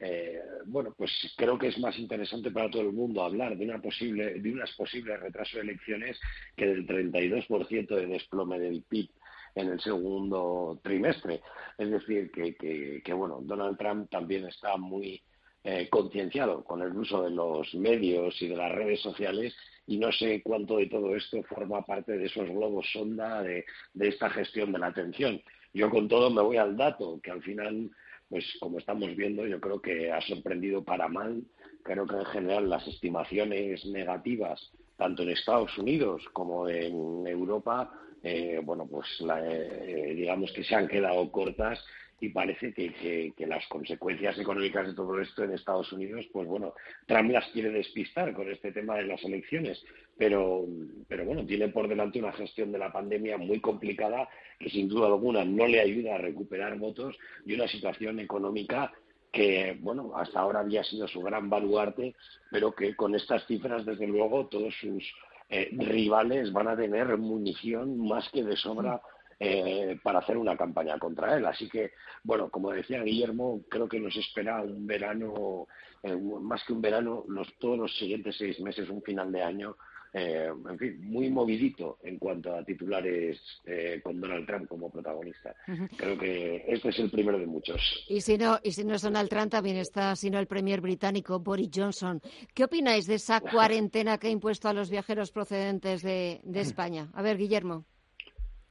[0.00, 3.80] eh, bueno, pues creo que es más interesante para todo el mundo hablar de una
[3.80, 6.18] posible, de unas posibles retraso de elecciones
[6.56, 9.10] que del 32% de desplome del PIB
[9.56, 11.40] en el segundo trimestre.
[11.76, 12.54] Es decir, que,
[13.02, 15.20] que, bueno, Donald Trump también está muy
[15.64, 19.56] eh, concienciado con el uso de los medios y de las redes sociales
[19.86, 24.08] y no sé cuánto de todo esto forma parte de esos globos sonda de, de
[24.08, 25.40] esta gestión de la atención.
[25.72, 27.90] Yo con todo me voy al dato, que al final,
[28.28, 31.42] pues como estamos viendo, yo creo que ha sorprendido para mal.
[31.82, 37.90] Creo que en general las estimaciones negativas, tanto en Estados Unidos como en Europa,
[38.22, 39.06] eh, bueno, pues
[39.42, 41.82] eh, digamos que se han quedado cortas
[42.20, 46.74] y parece que, las consecuencias económicas de todo esto en Estados Unidos, pues bueno,
[47.06, 49.82] Trump las quiere despistar con este tema de las elecciones,
[50.18, 50.66] pero,
[51.06, 54.28] pero bueno, tiene por delante una gestión de la pandemia muy complicada
[54.58, 58.92] que sin duda alguna no le ayuda a recuperar votos y una situación económica
[59.32, 62.16] que, bueno, hasta ahora había sido su gran baluarte,
[62.50, 65.04] pero que con estas cifras, desde luego, todos sus
[65.48, 69.00] eh, rivales van a tener munición más que de sobra
[69.38, 71.46] eh, para hacer una campaña contra él.
[71.46, 71.92] Así que,
[72.24, 75.68] bueno, como decía Guillermo, creo que nos espera un verano,
[76.02, 79.76] eh, más que un verano, los, todos los siguientes seis meses, un final de año
[80.12, 85.54] eh, en fin, muy movidito en cuanto a titulares eh, con Donald Trump como protagonista.
[85.96, 88.06] Creo que este es el primero de muchos.
[88.08, 91.40] Y si no, y si no es Donald Trump, también está, sino el premier británico
[91.40, 92.22] Boris Johnson.
[92.54, 97.08] ¿Qué opináis de esa cuarentena que ha impuesto a los viajeros procedentes de, España?
[97.12, 97.84] A ver, Guillermo.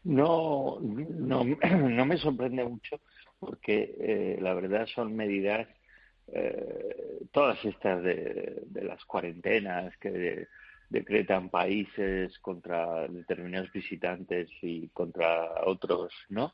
[0.03, 1.43] No, no,
[1.89, 2.99] no me sorprende mucho
[3.39, 5.67] porque eh, la verdad son medidas
[7.31, 10.47] todas estas de, de, las cuarentenas que
[10.89, 16.53] decretan países contra determinados visitantes y contra otros, ¿no?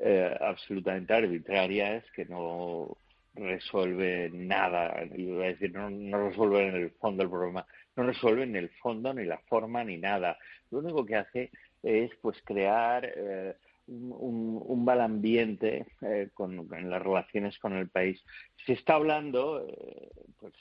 [0.00, 2.96] Eh, absolutamente arbitrarias que no
[3.34, 7.66] resuelven nada, decir, no, no resuelven el fondo del problema,
[7.96, 10.38] no resuelven el fondo ni la forma ni nada.
[10.70, 11.50] Lo único que hace
[11.82, 13.54] es pues crear eh,
[13.88, 18.22] un, un, mal ambiente eh, con, en las relaciones con el país.
[18.66, 19.66] Se está hablando,
[20.40, 20.54] pues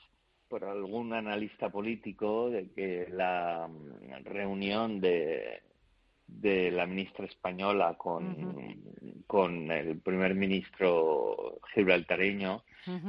[0.54, 5.64] por algún analista político de que la mm, reunión de,
[6.28, 12.62] de la ministra española con, con el primer ministro gibraltareño,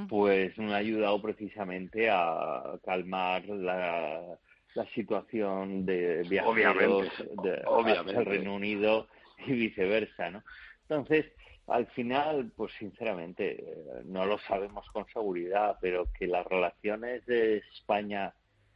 [0.08, 4.38] pues no ha ayudado precisamente a calmar la,
[4.74, 7.10] la situación de viajeros
[7.42, 9.06] del Reino Unido
[9.46, 10.42] y viceversa, ¿no?
[10.88, 11.26] Entonces,
[11.66, 17.58] al final, pues sinceramente, eh, no lo sabemos con seguridad, pero que las relaciones de
[17.58, 18.34] España,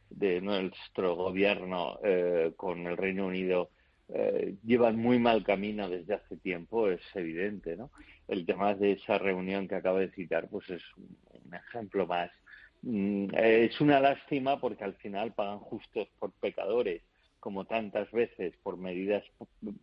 [0.09, 3.69] de nuestro gobierno eh, con el Reino Unido,
[4.11, 7.91] eh, llevan muy mal camino desde hace tiempo, es evidente, ¿no?
[8.27, 12.31] El tema de esa reunión que acabo de citar, pues es un ejemplo más.
[12.81, 17.03] Mm, es una lástima porque al final pagan justos por pecadores,
[17.39, 19.23] como tantas veces, por medidas,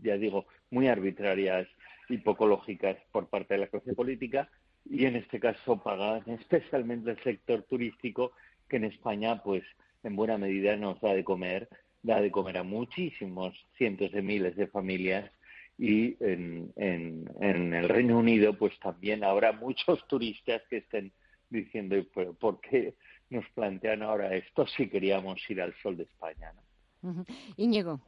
[0.03, 1.69] ya digo, muy arbitrarias
[2.09, 4.49] y poco lógicas por parte de la clase política,
[4.85, 8.33] y en este caso pagan especialmente el sector turístico,
[8.69, 9.65] que en España, pues,
[10.03, 11.69] en buena medida nos da de comer
[12.07, 15.31] da de comer a muchísimos cientos de miles de familias
[15.77, 21.13] y en, en, el Reino Unido pues también habrá muchos turistas que estén
[21.51, 21.97] diciendo
[22.39, 22.95] ¿por qué
[23.29, 26.53] nos plantean ahora esto si queríamos ir al sol de España?
[27.03, 27.25] ¿no?
[27.57, 28.01] Íñigo.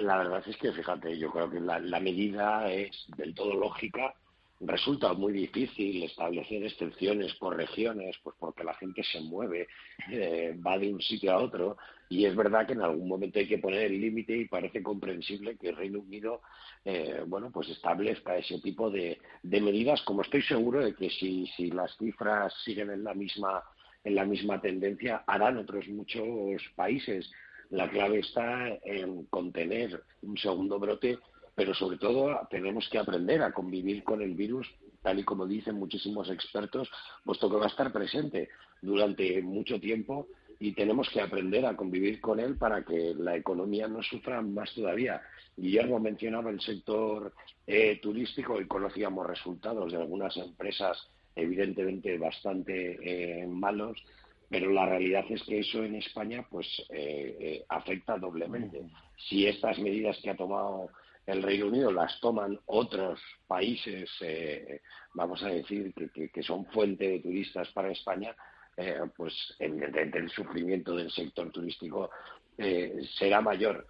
[0.00, 4.14] La verdad es que, fíjate, yo creo que la, medida es del todo lógica
[4.60, 9.68] resulta muy difícil establecer excepciones por regiones, pues porque la gente se mueve,
[10.10, 11.76] eh, va de un sitio a otro,
[12.08, 15.56] y es verdad que en algún momento hay que poner el límite y parece comprensible
[15.56, 16.40] que el Reino Unido,
[16.84, 21.70] eh, bueno, pues establezca ese tipo de, medidas, como estoy seguro de que si, si
[21.70, 23.62] las cifras siguen en la misma
[24.04, 27.30] en la misma tendencia harán otros muchos países.
[27.70, 31.18] La clave está en contener un segundo brote
[31.58, 35.74] pero sobre todo tenemos que aprender a convivir con el virus, tal y como dicen
[35.74, 36.88] muchísimos expertos,
[37.24, 38.48] puesto que va a estar presente
[38.80, 40.28] durante mucho tiempo
[40.60, 44.72] y tenemos que aprender a convivir con él para que la economía no sufra más
[44.72, 45.20] todavía.
[45.56, 47.34] Guillermo mencionaba el sector
[47.66, 52.98] eh, turístico y conocíamos resultados de algunas empresas evidentemente bastante
[53.42, 54.00] eh, malos,
[54.48, 58.82] pero la realidad es que eso en España pues eh, afecta doblemente.
[59.28, 60.90] Si estas medidas que ha tomado
[61.28, 64.80] el Reino Unido las toman otros países, eh,
[65.12, 65.92] vamos a decir,
[66.32, 68.34] que, son fuente de turistas para España,
[68.76, 72.10] eh, pues evidentemente el sufrimiento del sector turístico
[72.56, 73.86] eh, será mayor.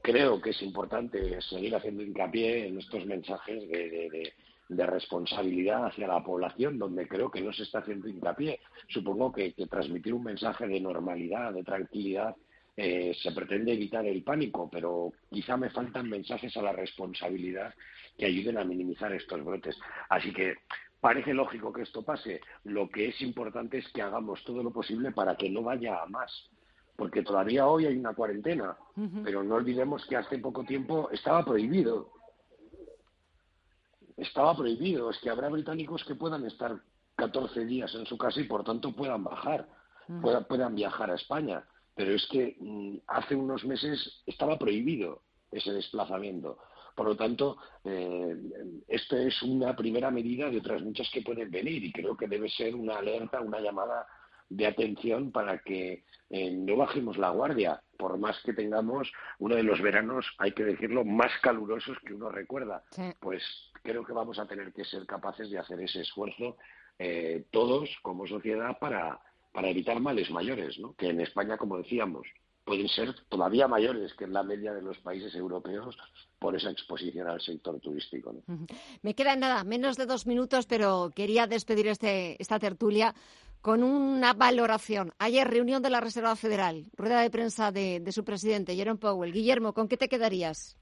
[0.00, 4.32] creo que es importante seguir haciendo hincapié en estos mensajes de,
[4.76, 8.60] responsabilidad hacia la población, donde creo que no se está haciendo hincapié.
[8.88, 12.34] Supongo que transmitir un mensaje de normalidad, de tranquilidad,
[12.74, 17.74] eh, se pretende evitar el pánico, pero quizá me faltan mensajes a la responsabilidad
[18.16, 19.78] que ayuden a minimizar estos brotes.
[20.08, 20.54] Así que
[21.00, 22.40] parece lógico que esto pase.
[22.64, 26.06] Lo que es importante es que hagamos todo lo posible para que no vaya a
[26.06, 26.50] más.
[26.96, 28.76] Porque todavía hoy hay una cuarentena,
[29.24, 32.12] pero no olvidemos que hace poco tiempo estaba prohibido.
[34.16, 35.10] Estaba prohibido.
[35.10, 36.80] Es que habrá británicos que puedan estar
[37.16, 39.68] 14 días en su casa y por tanto puedan bajar,
[40.48, 46.58] puedan viajar a España pero es que mm, hace unos meses estaba prohibido ese desplazamiento.
[46.94, 48.36] Por lo tanto, eh,
[48.88, 52.48] esto es una primera medida de otras muchas que pueden venir y creo que debe
[52.50, 54.06] ser una alerta, una llamada
[54.56, 59.62] de atención para que eh, no bajemos la guardia, por más que tengamos uno de
[59.62, 62.82] los veranos, hay que decirlo, más calurosos que uno recuerda.
[63.20, 63.42] Pues
[63.82, 66.56] creo que vamos a tener que ser capaces de hacer ese esfuerzo
[66.98, 69.20] eh, todos como sociedad para,
[69.52, 70.94] para evitar males mayores, ¿no?
[70.94, 72.26] que en España, como decíamos,
[72.64, 75.96] pueden ser todavía mayores que en la media de los países europeos
[76.38, 78.34] por esa exposición al sector turístico.
[79.02, 83.14] Me quedan nada, menos de dos minutos, pero quería despedir este, esta tertulia
[83.62, 85.12] con una valoración.
[85.18, 89.32] Ayer, reunión de la Reserva Federal, rueda de prensa de, de su presidente, Jerome Powell.
[89.32, 90.76] Guillermo, ¿con qué te quedarías?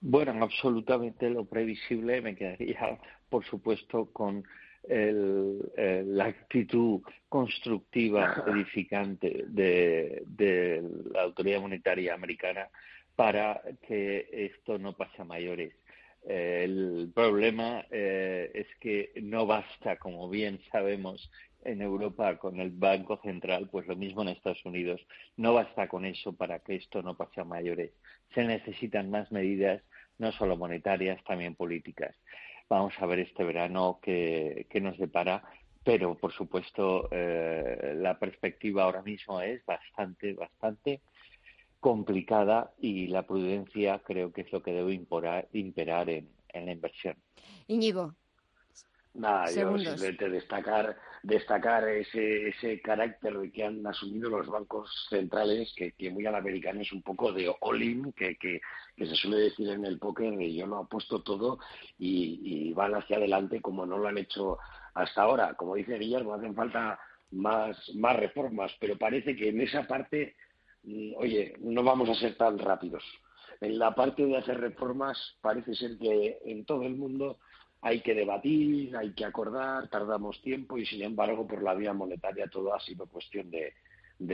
[0.00, 2.20] Bueno, absolutamente lo previsible.
[2.20, 2.98] Me quedaría,
[3.30, 4.44] por supuesto, con
[4.88, 5.58] el,
[6.06, 12.68] la actitud constructiva, edificante de, la autoridad monetaria americana
[13.16, 15.72] para que esto no pase a mayores.
[16.26, 21.30] el problema eh, es que no basta, como bien sabemos,
[21.64, 25.00] en Europa con el Banco Central, pues lo mismo en Estados Unidos,
[25.36, 27.92] no basta con eso para que esto no pase a mayores.
[28.34, 29.82] Se necesitan más medidas,
[30.18, 32.16] no solo monetarias, también políticas.
[32.68, 35.42] Vamos a ver este verano qué, nos depara,
[35.82, 41.00] pero por supuesto eh, la perspectiva ahora mismo es bastante, bastante
[41.80, 47.16] complicada y la prudencia creo que es lo que debe imperar en, en la inversión.
[47.66, 48.14] Íñigo.
[49.14, 55.92] Nada, yo simplemente destacar, destacar ese, ese carácter que han asumido los bancos centrales, que,
[55.92, 58.60] que muy al americano es un poco de all-in, que, que,
[58.98, 61.60] se suele decir en el póker, de yo lo apuesto todo
[61.96, 64.58] y, y van hacia adelante como no lo han hecho
[64.94, 65.54] hasta ahora.
[65.54, 66.98] Como dice Guillermo, hacen falta
[67.30, 70.34] más, más reformas, pero parece que en esa parte,
[70.82, 73.04] mm, oye, no vamos a ser tan rápidos.
[73.60, 77.38] En la parte de hacer reformas parece ser que en todo el mundo
[77.84, 82.46] hay que debatir, hay que acordar, tardamos tiempo y sin embargo por la vía monetaria
[82.46, 83.74] todo ha sido cuestión de,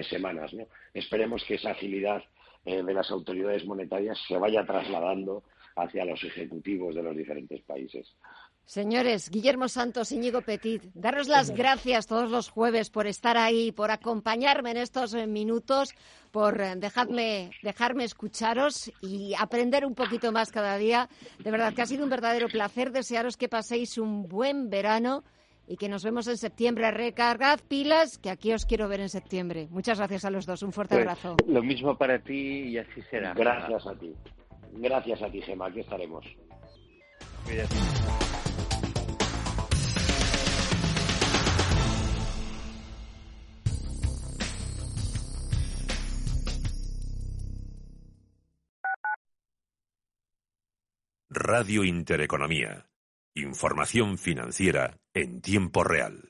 [0.05, 0.53] semanas.
[0.95, 2.23] Esperemos que esa agilidad
[2.65, 5.43] eh, de las autoridades monetarias se vaya trasladando
[5.75, 8.15] hacia los ejecutivos de los diferentes países.
[8.71, 13.91] Señores, Guillermo Santos, Íñigo Petit, daros las gracias todos los jueves por estar ahí, por
[13.91, 15.93] acompañarme en estos eh, minutos,
[16.31, 21.09] por eh, dejarme, dejarme escucharos y aprender un poquito más cada día.
[21.41, 22.93] De verdad que ha sido un verdadero placer.
[22.93, 25.25] Desearos que paséis un buen verano
[25.67, 26.93] y que nos vemos en septiembre.
[26.93, 29.67] Recargad pilas, que aquí os quiero ver en septiembre.
[29.73, 30.63] Muchas gracias a los dos.
[30.63, 31.37] Un fuerte pues, abrazo.
[31.49, 33.35] Lo mismo para ti y así será.
[33.35, 34.15] Gracias a ti.
[34.75, 35.67] Gracias a ti, Gemma.
[35.67, 36.25] Aquí estaremos.
[51.33, 52.91] Radio Intereconomía.
[53.37, 56.30] Información financiera en tiempo real.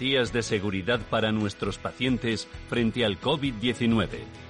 [0.00, 4.49] de seguridad para nuestros pacientes frente al COVID-19.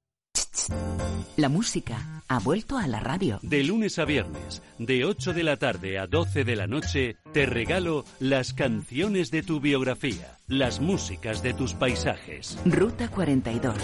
[1.37, 3.39] La música ha vuelto a la radio.
[3.41, 7.45] De lunes a viernes, de 8 de la tarde a 12 de la noche, te
[7.45, 12.57] regalo las canciones de tu biografía, las músicas de tus paisajes.
[12.65, 13.75] Ruta 42,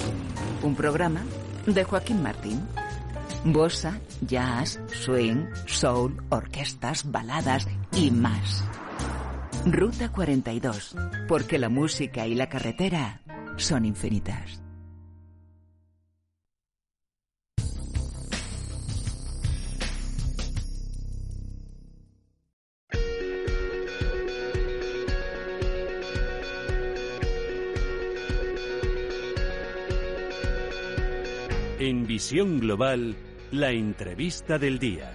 [0.63, 1.24] un programa
[1.65, 2.61] de Joaquín Martín.
[3.45, 8.63] Bossa, jazz, swing, soul, orquestas, baladas y más.
[9.65, 10.95] Ruta 42,
[11.28, 13.22] porque la música y la carretera
[13.57, 14.66] son infinitas.
[31.88, 33.15] En Visión Global,
[33.51, 35.09] la entrevista del día.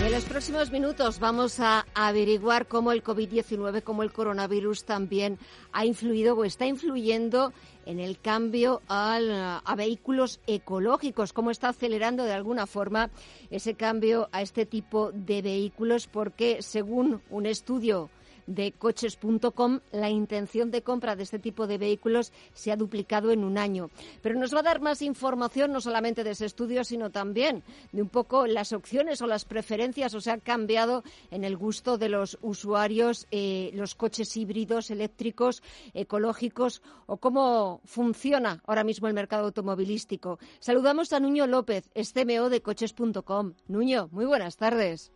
[0.00, 5.38] En los próximos minutos vamos a averiguar cómo el COVID-19, cómo el coronavirus también
[5.72, 7.52] ha influido o está influyendo
[7.84, 13.10] en el cambio a vehículos ecológicos, cómo está acelerando de alguna forma
[13.50, 18.08] ese cambio a este tipo de vehículos, porque según un estudio
[18.46, 23.44] de coches.com, la intención de compra de este tipo de vehículos se ha duplicado en
[23.44, 23.90] un año.
[24.22, 27.62] Pero nos va a dar más información no solamente de ese estudio, sino también
[27.92, 31.98] de un poco las opciones o las preferencias o se ha cambiado en el gusto
[31.98, 35.62] de los usuarios eh, los coches híbridos, eléctricos,
[35.94, 40.38] ecológicos o cómo funciona ahora mismo el mercado automovilístico.
[40.60, 43.54] Saludamos a Nuño López, CMO de coches.com.
[43.68, 45.12] Nuño, muy buenas tardes.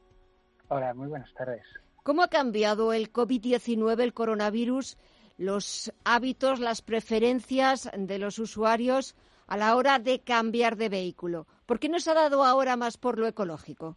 [0.69, 1.65] Hola, muy buenas tardes.
[2.07, 4.97] ¿Cómo ha cambiado el COVID-19, el coronavirus,
[5.39, 9.17] los hábitos, las preferencias de los usuarios
[9.49, 11.49] a la hora de cambiar de vehículo?
[11.67, 13.97] ¿Por qué nos ha dado ahora más por lo ecológico?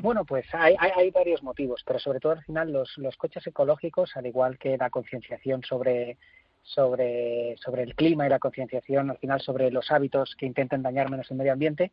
[0.00, 0.76] Bueno, pues hay,
[1.10, 5.64] varios motivos, pero sobre todo al final los, coches ecológicos, al igual que la concienciación
[5.64, 6.18] sobre,
[6.62, 11.10] sobre, sobre el clima y la concienciación al final sobre los hábitos que intenten dañar
[11.10, 11.90] menos el medio ambiente,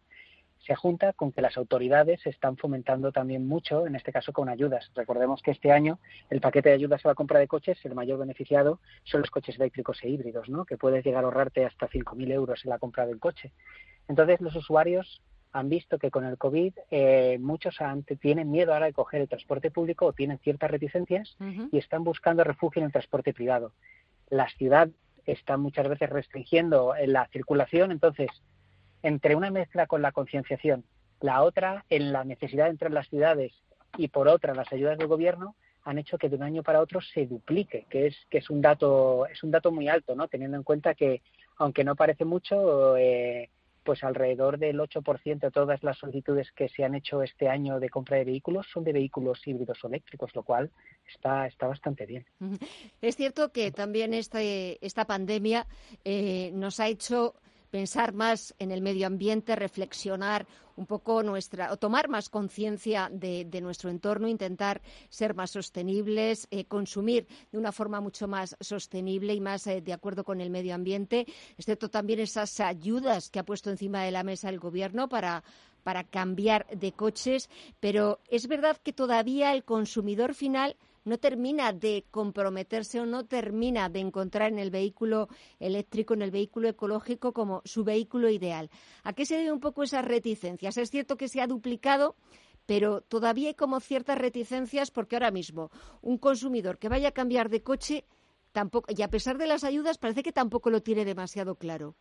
[0.66, 4.92] se junta con que las autoridades están fomentando también mucho, en este caso con ayudas.
[4.96, 6.00] Recordemos que este año
[6.30, 9.56] el paquete de ayudas a la compra de coches, el mayor beneficiado son los coches
[9.56, 10.66] eléctricos e híbridos, ¿no?
[10.66, 13.52] que puedes llegar a ahorrarte hasta 5.000 euros en la compra del coche.
[14.08, 17.78] Entonces los usuarios han visto que con el COVID eh, muchos
[18.20, 21.38] tienen miedo ahora de coger el transporte público o tienen ciertas reticencias
[21.72, 23.72] y están buscando refugio en el transporte privado.
[24.30, 24.90] La ciudad
[25.26, 28.30] está muchas veces restringiendo la circulación, entonces
[29.06, 30.84] entre una mezcla con la concienciación,
[31.22, 33.54] la otra en la necesidad de entrar en las ciudades
[33.98, 37.00] y por otra las ayudas del gobierno han hecho que de un año para otro
[37.02, 40.28] se duplique, que es que es un dato es un dato muy alto, ¿no?
[40.28, 41.22] Teniendo en cuenta que
[41.58, 43.52] aunque no parece mucho, eh,
[43.84, 47.90] pues alrededor del 8% de todas las solicitudes que se han hecho este año de
[47.90, 50.72] compra de vehículos son de vehículos híbridos o eléctricos, lo cual
[51.14, 52.26] está, está bastante bien.
[53.02, 55.68] Es cierto que también este, esta pandemia
[56.04, 57.36] eh, nos ha hecho
[57.76, 60.48] pensar más en el medio ambiente, reflexionar
[60.78, 66.64] un poco nuestra, o tomar más conciencia de, nuestro entorno, intentar ser más sostenibles, eh,
[66.64, 70.74] consumir de una forma mucho más sostenible y más eh, de acuerdo con el medio
[70.74, 75.44] ambiente, excepto también esas ayudas que ha puesto encima de la mesa el Gobierno para
[75.84, 77.48] para cambiar de coches,
[77.80, 83.90] pero es verdad que todavía el consumidor final no termina de comprometerse o no termina
[83.90, 85.30] de encontrar en el vehículo
[85.60, 88.70] eléctrico, en el vehículo ecológico, como su vehículo ideal.
[89.04, 90.78] ¿A qué se debe un poco esas reticencias?
[90.78, 92.16] Es cierto que se ha duplicado,
[92.66, 95.70] pero todavía hay como ciertas reticencias porque ahora mismo
[96.02, 98.06] un consumidor que vaya a cambiar de coche
[98.52, 101.96] tampoco, y a pesar de las ayudas, parece que tampoco lo tiene demasiado claro.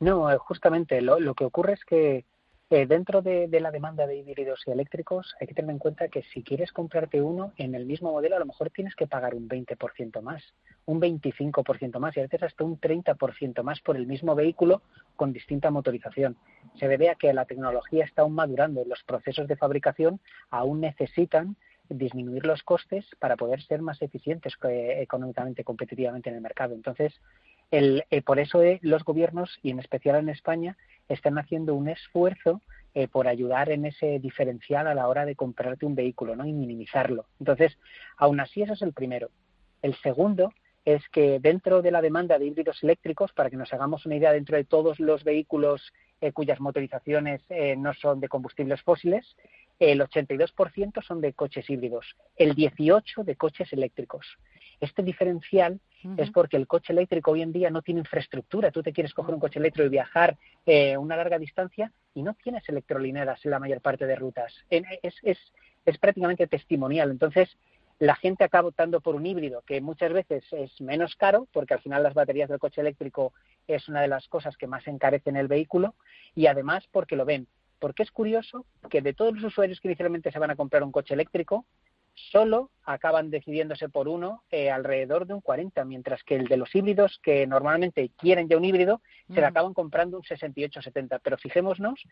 [0.00, 2.24] No, eh, justamente lo que ocurre es que
[2.72, 6.22] eh, dentro de, la demanda de híbridos y eléctricos hay que tener en cuenta que
[6.22, 9.46] si quieres comprarte uno en el mismo modelo a lo mejor tienes que pagar un
[9.46, 10.42] 20% más,
[10.86, 14.80] un 25% más y a veces hasta un 30% más por el mismo vehículo
[15.16, 16.38] con distinta motorización.
[16.76, 20.18] Se debe a que la tecnología está aún madurando, los procesos de fabricación
[20.48, 21.56] aún necesitan
[21.90, 26.74] disminuir los costes para poder ser más eficientes eh, económicamente, competitivamente en el mercado.
[26.74, 27.12] Entonces,
[27.72, 30.76] el, eh, por eso los gobiernos, y en especial en España,
[31.08, 32.60] están haciendo un esfuerzo
[32.94, 36.44] eh, por ayudar en ese diferencial a la hora de comprarte un vehículo ¿no?
[36.44, 37.24] y minimizarlo.
[37.40, 37.78] Entonces,
[38.18, 39.30] aún así, eso es el primero.
[39.80, 40.52] El segundo
[40.84, 44.32] es que dentro de la demanda de híbridos eléctricos, para que nos hagamos una idea,
[44.32, 49.36] dentro de todos los vehículos eh, cuyas motorizaciones eh, no son de combustibles fósiles,
[49.78, 54.26] el 82% son de coches híbridos, el 18% de coches eléctricos.
[54.80, 55.80] Este diferencial
[56.16, 58.70] es porque el coche eléctrico hoy en día no tiene infraestructura.
[58.70, 60.36] Tú te quieres coger un coche eléctrico y viajar
[60.66, 64.52] eh, una larga distancia y no tienes electrolineras en la mayor parte de rutas.
[64.70, 65.38] Es, es,
[65.84, 67.10] es prácticamente testimonial.
[67.10, 67.56] Entonces,
[67.98, 71.80] la gente acaba optando por un híbrido que muchas veces es menos caro porque al
[71.80, 73.32] final las baterías del coche eléctrico
[73.68, 75.94] es una de las cosas que más encarecen el vehículo
[76.34, 77.46] y además porque lo ven.
[77.78, 80.92] Porque es curioso que de todos los usuarios que inicialmente se van a comprar un
[80.92, 81.64] coche eléctrico,
[82.14, 86.74] solo acaban decidiéndose por uno eh, alrededor de un 40, mientras que el de los
[86.74, 91.20] híbridos, que normalmente quieren ya un híbrido, se le acaban comprando un 68-70.
[91.22, 92.02] Pero fijémonos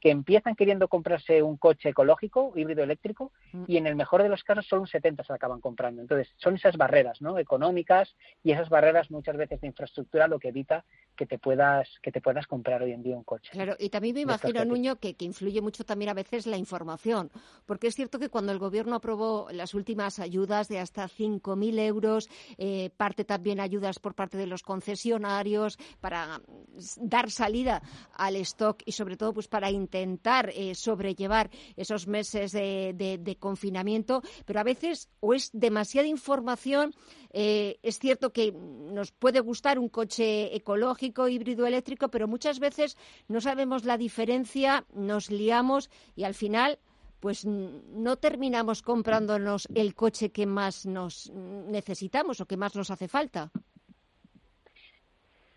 [0.00, 3.64] que empiezan queriendo comprarse un coche ecológico, híbrido eléctrico, mm.
[3.66, 6.00] y en el mejor de los casos solo un 70 se acaban comprando.
[6.02, 7.38] Entonces, son esas barreras ¿no?
[7.38, 10.84] económicas y esas barreras muchas veces de infraestructura lo que evita
[11.16, 13.50] que te puedas que te puedas comprar hoy en día un coche.
[13.52, 17.30] Claro, y también me imagino, Nuño, que, que influye mucho también a veces la información,
[17.66, 22.28] porque es cierto que cuando el Gobierno aprobó las últimas ayudas de hasta 5.000 euros,
[22.58, 26.40] eh, parte también ayudas por parte de los concesionarios para
[26.96, 27.82] dar salida
[28.14, 34.60] al stock y sobre todo pues para intentar eh, sobrellevar esos meses de, confinamiento, pero
[34.60, 36.94] a veces o es demasiada información,
[37.32, 42.96] eh, es cierto que nos puede gustar un coche ecológico, híbrido eléctrico, pero muchas veces
[43.28, 46.78] no sabemos la diferencia, nos liamos y al final
[47.20, 53.08] pues no terminamos comprándonos el coche que más nos necesitamos o que más nos hace
[53.08, 53.50] falta.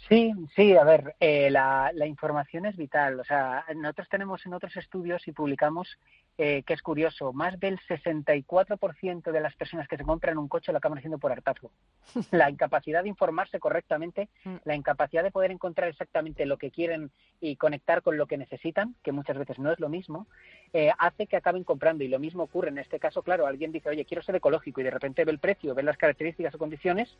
[0.09, 3.19] Sí, sí, a ver, eh, la, la, información es vital.
[3.19, 5.97] O sea, nosotros tenemos en otros estudios y publicamos
[6.39, 10.71] eh, que es curioso, más del 64% de las personas que se compran un coche
[10.71, 11.71] lo acaban haciendo por hartazgo.
[12.31, 14.55] La incapacidad de informarse correctamente, mm.
[14.63, 18.95] la incapacidad de poder encontrar exactamente lo que quieren y conectar con lo que necesitan,
[19.03, 20.27] que muchas veces no es lo mismo,
[20.73, 22.03] eh, hace que acaben comprando.
[22.03, 24.85] Y lo mismo ocurre en este caso, claro, alguien dice, oye, quiero ser ecológico y
[24.85, 27.15] de repente ve el precio, ve las características o condiciones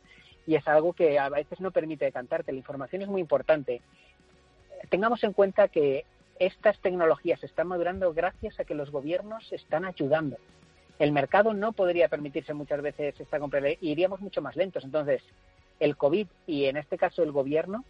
[0.46, 2.50] y es algo que a veces no permite decantarte.
[2.50, 3.80] La información es muy importante.
[4.90, 6.04] Tengamos en cuenta que
[6.38, 10.36] estas tecnologías están madurando gracias a que los gobiernos están ayudando.
[10.98, 14.84] El mercado no podría permitirse muchas veces esta compra, iríamos mucho más lentos.
[14.84, 15.22] Entonces,
[15.80, 17.84] el COVID y en este caso el gobierno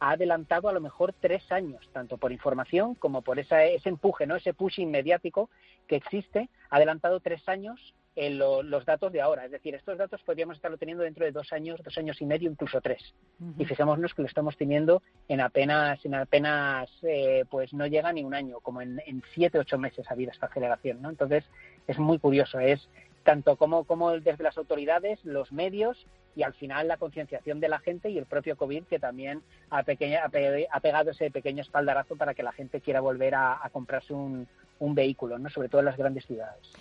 [0.00, 4.36] ha adelantado a lo mejor tres años, tanto por información como por ese empuje, ¿no?
[4.36, 5.48] ese pushing mediático
[5.86, 9.44] que existe, ha adelantado tres años en los datos de ahora.
[9.44, 12.50] Es decir, estos datos podríamos estarlo teniendo dentro de dos años, dos años y medio,
[12.50, 13.14] incluso tres.
[13.58, 18.24] Y fijémonos que lo estamos teniendo en apenas, en apenas, eh, pues no llega ni
[18.24, 21.10] un año, como en, en siete, ocho meses ha habido esta aceleración, ¿no?
[21.10, 21.44] Entonces,
[21.86, 22.88] es muy curioso, es
[23.22, 26.06] tanto como, como desde las autoridades, los medios
[26.36, 29.82] y al final la concienciación de la gente y el propio COVID que también ha,
[29.82, 34.46] pequeña, ha, pegado ese pequeño espaldarazo para que la gente quiera volver a, comprarse un,
[34.78, 35.50] un vehículo, ¿no?
[35.50, 36.72] sobre todo en las grandes ciudades.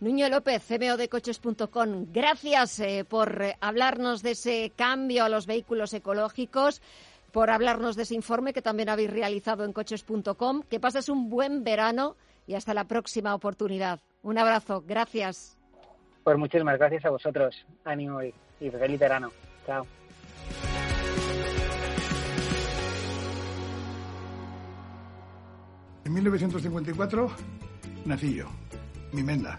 [0.00, 5.46] Nuño López, CMO de coches.com, gracias eh, por eh, hablarnos de ese cambio a los
[5.46, 6.80] vehículos ecológicos,
[7.32, 10.62] por hablarnos de ese informe que también habéis realizado en coches.com.
[10.62, 14.00] Que pases un buen verano y hasta la próxima oportunidad.
[14.22, 15.58] Un abrazo, gracias.
[16.24, 17.54] Pues muchísimas gracias a vosotros.
[17.84, 19.30] Ánimo y, y feliz verano.
[19.66, 19.86] Chao.
[26.06, 27.30] En 1954
[28.06, 28.46] nací yo,
[29.12, 29.58] mi menda.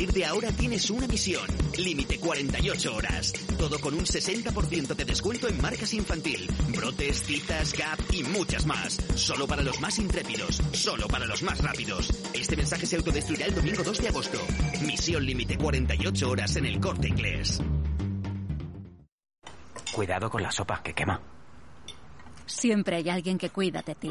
[0.00, 1.46] Partir de ahora tienes una misión.
[1.76, 3.32] Límite 48 horas.
[3.58, 8.94] Todo con un 60% de descuento en marcas infantil, brotes, citas, gap y muchas más.
[9.14, 10.56] Solo para los más intrépidos.
[10.72, 12.08] Solo para los más rápidos.
[12.32, 14.38] Este mensaje se autodestruirá el domingo 2 de agosto.
[14.86, 17.60] Misión límite 48 horas en el corte inglés.
[19.92, 21.20] Cuidado con la sopa que quema.
[22.46, 24.10] Siempre hay alguien que cuida de ti.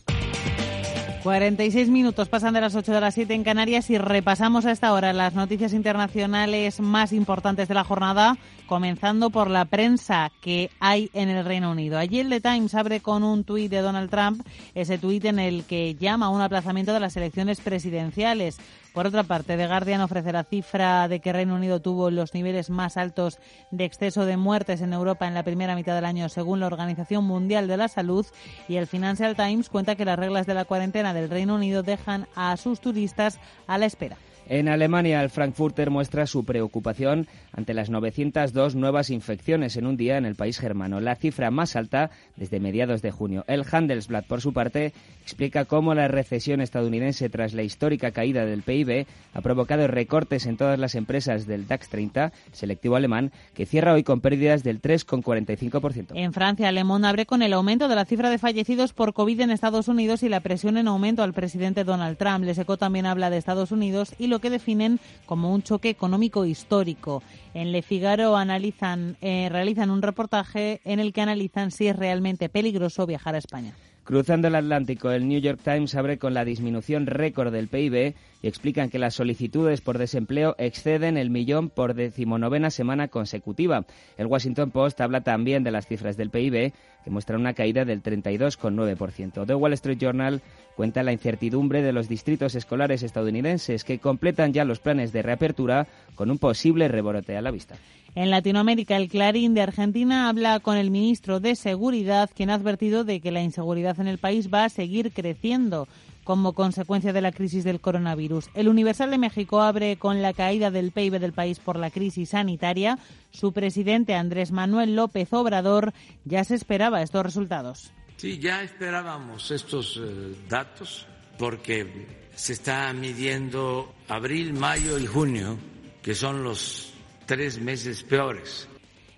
[1.23, 4.91] 46 minutos pasan de las 8 de las 7 en Canarias y repasamos a esta
[4.91, 11.11] hora las noticias internacionales más importantes de la jornada, comenzando por la prensa que hay
[11.13, 11.99] en el Reino Unido.
[11.99, 14.41] Allí el The Times abre con un tuit de Donald Trump,
[14.73, 18.57] ese tuit en el que llama a un aplazamiento de las elecciones presidenciales.
[18.93, 22.69] Por otra parte, The Guardian ofrece la cifra de que Reino Unido tuvo los niveles
[22.69, 23.39] más altos
[23.71, 27.23] de exceso de muertes en Europa en la primera mitad del año, según la Organización
[27.23, 28.25] Mundial de la Salud.
[28.67, 32.27] Y el Financial Times cuenta que las reglas de la cuarentena del Reino Unido dejan
[32.35, 34.17] a sus turistas a la espera.
[34.53, 40.17] En Alemania, el Frankfurter muestra su preocupación ante las 902 nuevas infecciones en un día
[40.17, 43.45] en el país germano, la cifra más alta desde mediados de junio.
[43.47, 44.91] El Handelsblatt, por su parte,
[45.21, 50.57] explica cómo la recesión estadounidense tras la histórica caída del PIB ha provocado recortes en
[50.57, 56.07] todas las empresas del DAX 30, selectivo alemán, que cierra hoy con pérdidas del 3,45%.
[56.15, 59.51] En Francia, Alemán abre con el aumento de la cifra de fallecidos por COVID en
[59.51, 62.43] Estados Unidos y la presión en aumento al presidente Donald Trump.
[62.43, 67.23] Leseco también habla de Estados Unidos y lo que definen como un choque económico histórico.
[67.53, 72.49] En Le Figaro analizan, eh, realizan un reportaje en el que analizan si es realmente
[72.49, 73.73] peligroso viajar a España.
[74.03, 78.47] Cruzando el Atlántico, el New York Times abre con la disminución récord del PIB y
[78.47, 83.85] explican que las solicitudes por desempleo exceden el millón por decimonovena semana consecutiva.
[84.17, 86.73] El Washington Post habla también de las cifras del PIB,
[87.03, 89.45] que muestran una caída del 32,9%.
[89.45, 90.41] The Wall Street Journal
[90.75, 95.87] cuenta la incertidumbre de los distritos escolares estadounidenses que completan ya los planes de reapertura
[96.15, 97.75] con un posible rebrote a la vista.
[98.13, 103.05] En Latinoamérica, el Clarín de Argentina habla con el ministro de Seguridad, quien ha advertido
[103.05, 105.87] de que la inseguridad en el país va a seguir creciendo
[106.23, 108.49] como consecuencia de la crisis del coronavirus.
[108.53, 112.29] El Universal de México abre con la caída del PIB del país por la crisis
[112.29, 112.99] sanitaria.
[113.31, 115.93] Su presidente Andrés Manuel López Obrador
[116.25, 117.91] ya se esperaba estos resultados.
[118.17, 121.07] Sí, ya esperábamos estos eh, datos
[121.39, 125.57] porque se está midiendo abril, mayo y junio,
[126.01, 126.93] que son los
[127.25, 128.67] tres meses peores.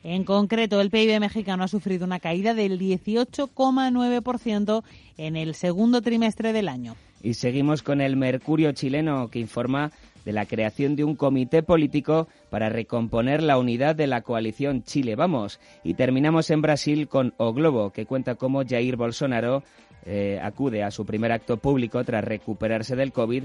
[0.04, 4.84] En concreto, el PIB mexicano ha sufrido una caída del 18,9%
[5.18, 6.97] en el segundo trimestre del año.
[7.22, 9.93] Y seguimos con el Mercurio chileno, que informa
[10.26, 15.16] de la creación de un comité político para recomponer la unidad de la coalición Chile
[15.16, 15.62] Vamos.
[15.84, 19.64] Y terminamos en Brasil con O Globo, que cuenta cómo Jair Bolsonaro
[20.06, 23.43] eh, acude a su primer acto público tras recuperarse del COVID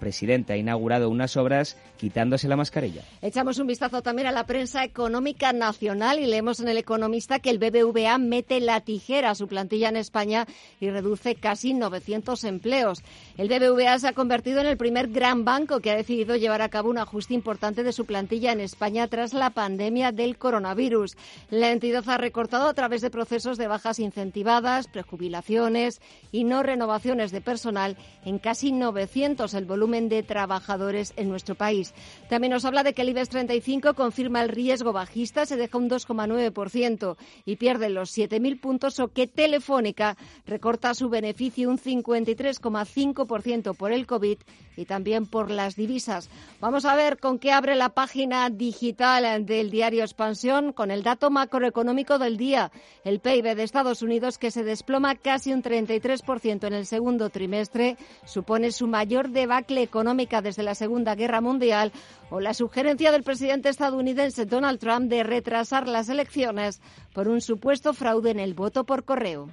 [0.00, 3.02] presidente ha inaugurado unas obras quitándose la mascarilla.
[3.22, 7.50] Echamos un vistazo también a la prensa económica nacional y leemos en El Economista que
[7.50, 10.46] el BBVA mete la tijera a su plantilla en España
[10.80, 13.02] y reduce casi 900 empleos.
[13.36, 16.70] El BBVA se ha convertido en el primer gran banco que ha decidido llevar a
[16.70, 21.16] cabo un ajuste importante de su plantilla en España tras la pandemia del coronavirus.
[21.50, 26.00] La entidad ha recortado a través de procesos de bajas incentivadas, prejubilaciones
[26.32, 31.92] y no renovaciones de personal en casi 900 el volumen de trabajadores en nuestro país.
[32.28, 35.90] También nos habla de que el IBEX 35 confirma el riesgo bajista, se deja un
[35.90, 40.16] 2,9% y pierde los 7.000 puntos o que Telefónica
[40.46, 44.38] recorta su beneficio un 53,5% por el COVID
[44.76, 46.30] y también por las divisas.
[46.60, 51.30] Vamos a ver con qué abre la página digital del diario Expansión con el dato
[51.30, 52.70] macroeconómico del día,
[53.04, 57.96] el PIB de Estados Unidos que se desploma casi un 33% en el segundo trimestre,
[58.24, 61.92] supone su mayor debacle económica desde la Segunda Guerra Mundial
[62.30, 66.80] o la sugerencia del presidente estadounidense Donald Trump de retrasar las elecciones
[67.14, 69.48] por un supuesto fraude en el voto por correo.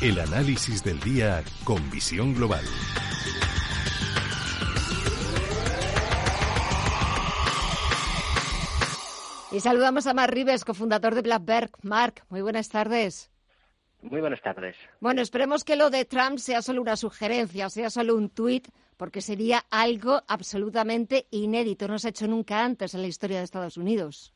[0.00, 2.64] El análisis del día con visión global.
[9.50, 11.70] Y saludamos a Mark Rives, cofundador de Blackberg.
[11.82, 13.30] Mark, muy buenas tardes.
[14.02, 14.76] Muy buenas tardes.
[15.00, 18.68] Bueno, esperemos que lo de Trump sea solo una sugerencia, sea solo un tuit,
[18.98, 21.88] porque sería algo absolutamente inédito.
[21.88, 24.34] No se ha hecho nunca antes en la historia de Estados Unidos.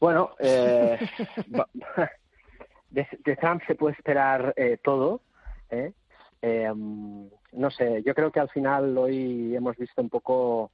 [0.00, 0.98] Bueno, eh,
[2.90, 5.20] de, Trump se puede esperar eh, todo.
[5.68, 5.92] ¿eh?
[6.42, 10.70] Mm, no sé, yo creo que al final hoy hemos visto un poco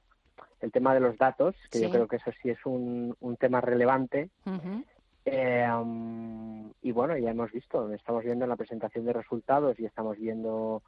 [0.65, 3.61] el tema de los datos, que yo creo que eso sí es un, un tema
[3.61, 4.29] relevante.
[5.25, 9.85] Eh, um, y bueno, ya hemos visto, estamos viendo en la presentación de resultados y
[9.85, 10.81] estamos viendo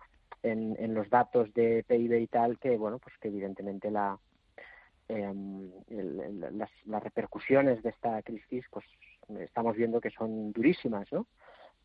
[0.43, 4.17] en, en los datos de PIB y tal que, bueno, pues que evidentemente la,
[5.09, 8.85] eh, um, las, las repercusiones de esta crisis, pues
[9.39, 11.25] estamos viendo que son durísimas, ¿no?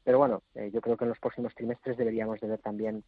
[0.04, 3.04] Pero bueno, eh, yo creo que en los próximos trimestres deberíamos de ver también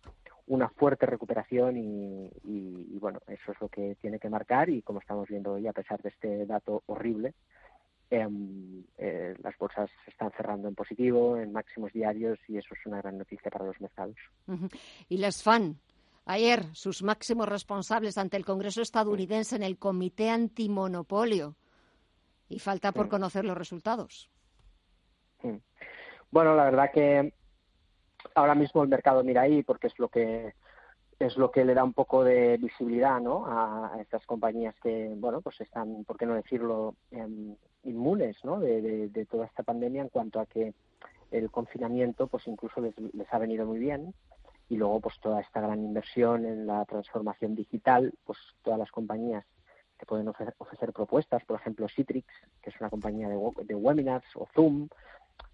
[0.47, 5.29] una fuerte recuperación y, bueno, eso es lo que tiene que marcar y como estamos
[5.29, 7.35] viendo hoy, a pesar de este dato horrible,
[8.11, 12.87] em, eh, las bolsas se están cerrando en positivo, en máximos diarios y eso es
[12.87, 14.17] una gran noticia para los mercados.
[15.09, 15.81] Y las FAN,
[16.27, 21.57] ayer sus máximos responsables ante el Congreso estadounidense en el Comité Antimonopolio
[22.49, 24.31] y falta por conocer los resultados.
[26.35, 27.33] Bueno, la verdad que
[28.35, 30.53] ahora mismo el mercado mira ahí porque es lo que
[31.21, 33.47] es lo que le da un poco de visibilidad ¿no?
[33.47, 37.55] a, estas compañías que, bueno, pues están, por qué no decirlo, em,
[37.85, 38.59] inmunes ¿no?
[38.59, 40.75] De, toda esta pandemia en cuanto a que
[41.31, 44.13] el confinamiento pues incluso les, les, ha venido muy bien
[44.69, 49.45] y luego pues toda esta gran inversión en la transformación digital, pues todas las compañías
[50.01, 52.27] que pueden ofrecer, ofrecer propuestas, por ejemplo Citrix,
[52.61, 54.89] que es una compañía de webinars, o Zoom,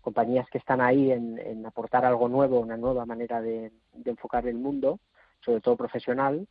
[0.00, 3.72] compañías que están ahí en, aportar algo nuevo, una nueva manera de,
[4.04, 4.98] enfocar el mundo,
[5.44, 6.46] sobre todo profesional,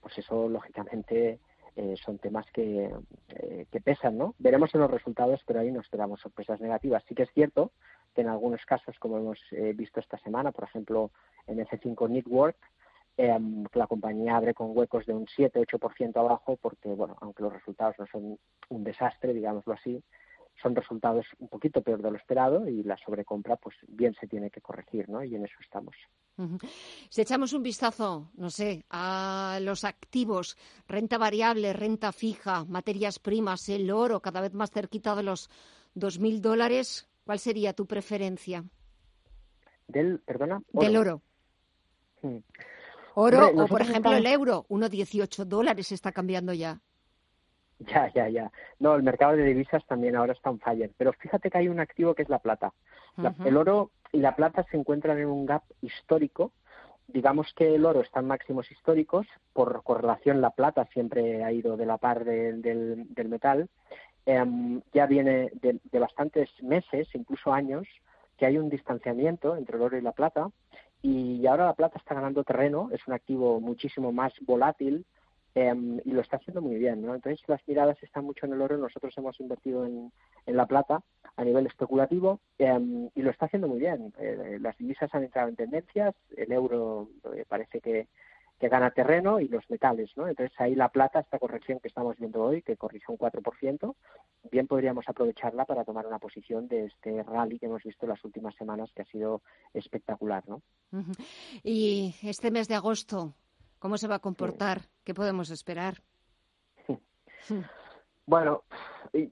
[0.00, 1.40] pues eso lógicamente
[1.76, 2.92] eh, son temas que,
[3.28, 4.34] eh, que pesan, ¿no?
[4.38, 7.02] Veremos en los resultados, pero ahí no esperamos sorpresas negativas.
[7.08, 7.72] Sí que es cierto
[8.14, 11.10] que en algunos casos, como hemos eh, visto esta semana, por ejemplo,
[11.46, 12.56] en F5 Network,
[13.16, 18.06] la compañía abre con huecos de un 7-8% abajo, porque, bueno, aunque los resultados no
[18.06, 18.38] son
[18.70, 20.02] un desastre, digámoslo así,
[20.60, 24.50] son resultados un poquito peor de lo esperado y la sobrecompra pues bien se tiene
[24.50, 25.22] que corregir, ¿no?
[25.24, 25.94] Y en eso estamos.
[27.08, 30.56] Si echamos un vistazo, no sé, a los activos,
[30.88, 35.50] renta variable, renta fija, materias primas, el oro cada vez más cerquita de los
[35.94, 38.64] 2.000 dólares, ¿cuál sería tu preferencia?
[39.88, 41.22] Del, perdona, Del oro.
[42.22, 42.38] Hmm.
[43.14, 46.80] Oro o, por ejemplo, el euro, 1,18 dólares está cambiando ya.
[47.86, 48.52] Ya, ya, ya.
[48.78, 50.90] No, el mercado de divisas también ahora está en fire.
[50.96, 52.72] Pero fíjate que hay un activo que es la plata.
[53.44, 56.52] El oro y la plata se encuentran en un gap histórico.
[57.08, 59.26] Digamos que el oro está en máximos históricos.
[59.52, 63.68] Por correlación, la plata siempre ha ido de la par del, del metal.
[64.24, 67.86] Em, ya viene de, de bastantes meses, incluso años,
[68.38, 70.48] que hay un distanciamiento entre el oro y la plata.
[71.02, 72.88] Y ahora la plata está ganando terreno.
[72.92, 75.04] Es un activo muchísimo más volátil
[75.54, 77.14] Em, y lo está haciendo muy bien, ¿no?
[77.14, 80.10] Entonces las miradas están mucho en el oro, nosotros hemos invertido en,
[80.46, 81.02] en la plata
[81.36, 84.14] a nivel especulativo em, y lo está haciendo muy bien.
[84.18, 88.08] Eh, las divisas han entrado en tendencias, el euro eh, parece que,
[88.58, 90.26] que gana terreno y los metales, ¿no?
[90.26, 93.94] Entonces ahí la plata, esta corrección que estamos viendo hoy, que corrigió un 4%,
[94.52, 98.54] bien podríamos aprovecharla para tomar una posición de este rally que hemos visto las últimas
[98.54, 99.42] semanas, que ha sido
[99.74, 100.62] espectacular, ¿no?
[101.62, 103.34] Y este mes de agosto,
[103.82, 104.82] ¿cómo se va a comportar?
[105.02, 105.94] ¿Qué podemos esperar?
[108.24, 108.62] Bueno,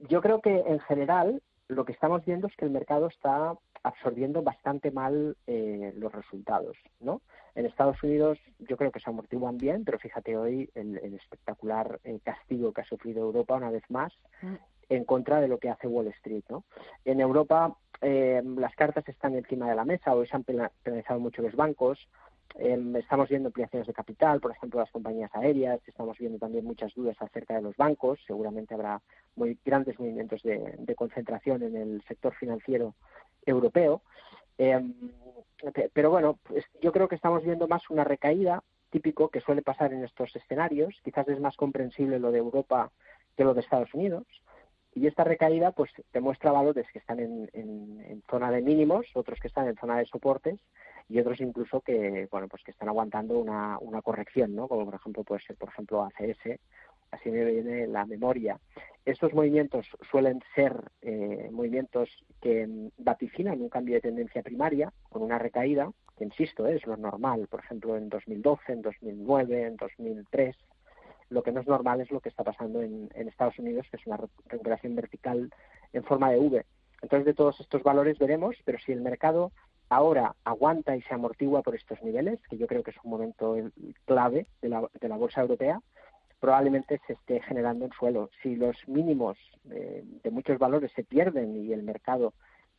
[0.09, 4.43] yo creo que en general lo que estamos viendo es que el mercado está absorbiendo
[4.43, 7.21] bastante mal eh, los resultados, ¿no?
[7.55, 12.19] En Estados Unidos yo creo que se amortiguan bien, pero fíjate hoy el, espectacular eh,
[12.21, 14.55] castigo que ha sufrido Europa una vez más mm.
[14.89, 16.65] en contra de lo que hace Wall Street, ¿no?
[17.05, 21.41] En Europa eh, las cartas están encima de la mesa, hoy se han penalizado mucho
[21.41, 22.09] los bancos,
[22.55, 26.93] em, estamos viendo ampliaciones de capital, por ejemplo, las compañías aéreas, estamos viendo también muchas
[26.93, 29.01] dudas acerca de los bancos, seguramente habrá
[29.35, 32.95] muy grandes movimientos de concentración en el sector financiero
[33.45, 34.01] europeo.
[34.57, 34.93] Em,
[35.93, 39.93] pero bueno, pues yo creo que estamos viendo más una recaída típico que suele pasar
[39.93, 40.93] en estos escenarios.
[41.03, 42.91] Quizás es más comprensible lo de Europa
[43.35, 44.25] que lo de Estados Unidos.
[44.93, 49.47] Y esta recaída pues demuestra valores que están en, en, zona de mínimos, otros que
[49.47, 50.59] están en zona de soportes
[51.09, 54.67] y otros incluso que bueno pues que están aguantando una, una corrección, ¿no?
[54.67, 56.59] Como por ejemplo puede ser por ejemplo ACS
[57.11, 58.59] así me viene la memoria.
[59.05, 62.09] Estos movimientos suelen ser eh, movimientos
[62.41, 67.47] que vaticinan un cambio de tendencia primaria con una recaída, que insisto, es lo normal,
[67.49, 70.55] por ejemplo, en 2012, en 2009, en 2003.
[71.29, 74.05] Lo que no es normal es lo que está pasando en, Estados Unidos, que es
[74.05, 75.49] una recuperación vertical
[75.93, 76.65] en forma de V.
[77.01, 79.51] Entonces, de todos estos valores veremos, pero si el mercado
[79.91, 83.57] ahora aguanta y se amortigua por estos niveles, que yo creo que es un momento
[84.05, 85.81] clave de la, de la bolsa europea,
[86.39, 88.29] probablemente se esté generando en suelo.
[88.41, 92.33] Si los mínimos de, muchos valores se pierden y el mercado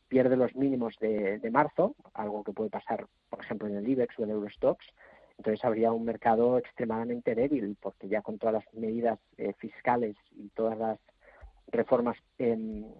[0.07, 4.23] pierde los mínimos de, marzo, algo que puede pasar, por ejemplo, en el IBEX o
[4.23, 4.83] en Eurostox,
[5.37, 10.49] entonces habría un mercado extremadamente débil, porque ya con todas las medidas eh, fiscales y
[10.49, 10.99] todas las
[11.73, 12.57] reformas, eh,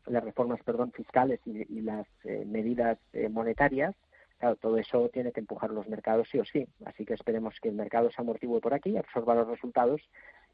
[0.08, 3.96] las reformas, perdón, fiscales y, las eh, medidas eh, monetarias,
[4.38, 6.68] claro, todo eso tiene que empujar los mercados sí o sí.
[6.86, 10.02] Así que esperemos que el mercado se amortigue por aquí, absorba los resultados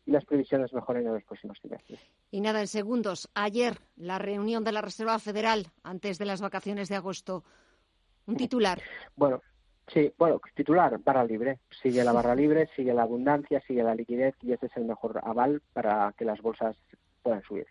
[0.05, 1.99] y las previsiones mejoren en los próximos trimestres.
[2.31, 3.29] Y nada, en segundos.
[3.33, 7.43] Ayer, la reunión de la Reserva Federal antes de las vacaciones de agosto.
[8.25, 8.81] Un titular.
[9.15, 9.41] Bueno,
[9.87, 11.59] sí, bueno, titular, barra libre.
[11.81, 15.19] Sigue la barra libre, sigue la abundancia, sigue la liquidez y ese es el mejor
[15.23, 16.75] aval para que las bolsas
[17.23, 17.65] puedan subir.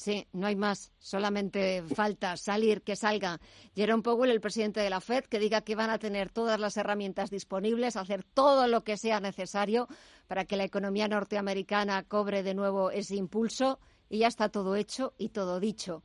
[0.00, 0.92] Sí, no hay más.
[0.98, 3.38] Solamente falta salir, que salga
[3.74, 6.78] Jerome Powell, el presidente de la Fed, que diga que van a tener todas las
[6.78, 9.88] herramientas disponibles, hacer todo lo que sea necesario
[10.26, 13.78] para que la economía norteamericana cobre de nuevo ese impulso.
[14.08, 16.02] Y ya está todo hecho y todo dicho.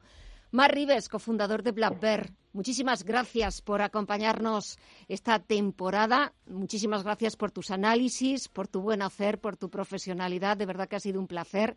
[0.51, 6.33] Mar Rives, cofundador de Black Bear, muchísimas gracias por acompañarnos esta temporada.
[6.47, 10.57] Muchísimas gracias por tus análisis, por tu buen hacer, por tu profesionalidad.
[10.57, 11.75] De verdad que ha sido un placer.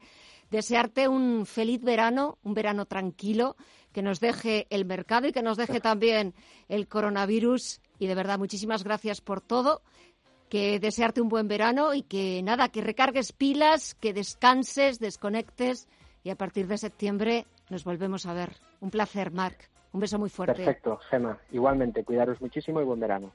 [0.51, 3.57] Desearte un feliz verano, un verano tranquilo,
[3.93, 6.35] que nos deje el mercado y que nos deje también
[6.68, 7.81] el coronavirus.
[7.99, 9.83] Y de verdad, muchísimas gracias por todo.
[10.49, 15.89] Que desearte un buen verano y que nada, que recargues pilas, que descanses, desconectes
[16.24, 18.57] y a partir de septiembre nos volvemos a ver.
[18.81, 19.78] Un placer, Marc.
[19.93, 20.55] Un beso muy fuerte.
[20.55, 21.39] Perfecto, Gema.
[21.53, 23.32] Igualmente, cuidaros muchísimo y buen verano.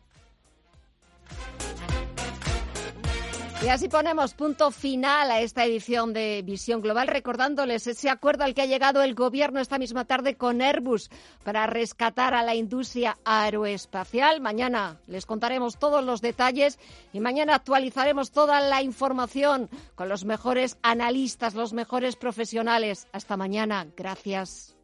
[3.63, 8.53] Y así ponemos punto final a esta edición de Visión Global, recordándoles ese acuerdo al
[8.53, 11.09] que ha llegado el Gobierno esta misma tarde con Airbus
[11.45, 14.41] para rescatar a la industria aeroespacial.
[14.41, 16.77] Mañana les contaremos todos los detalles
[17.13, 23.07] y mañana actualizaremos toda la información con los mejores analistas, los mejores profesionales.
[23.13, 23.87] Hasta mañana.
[23.95, 24.75] Gracias.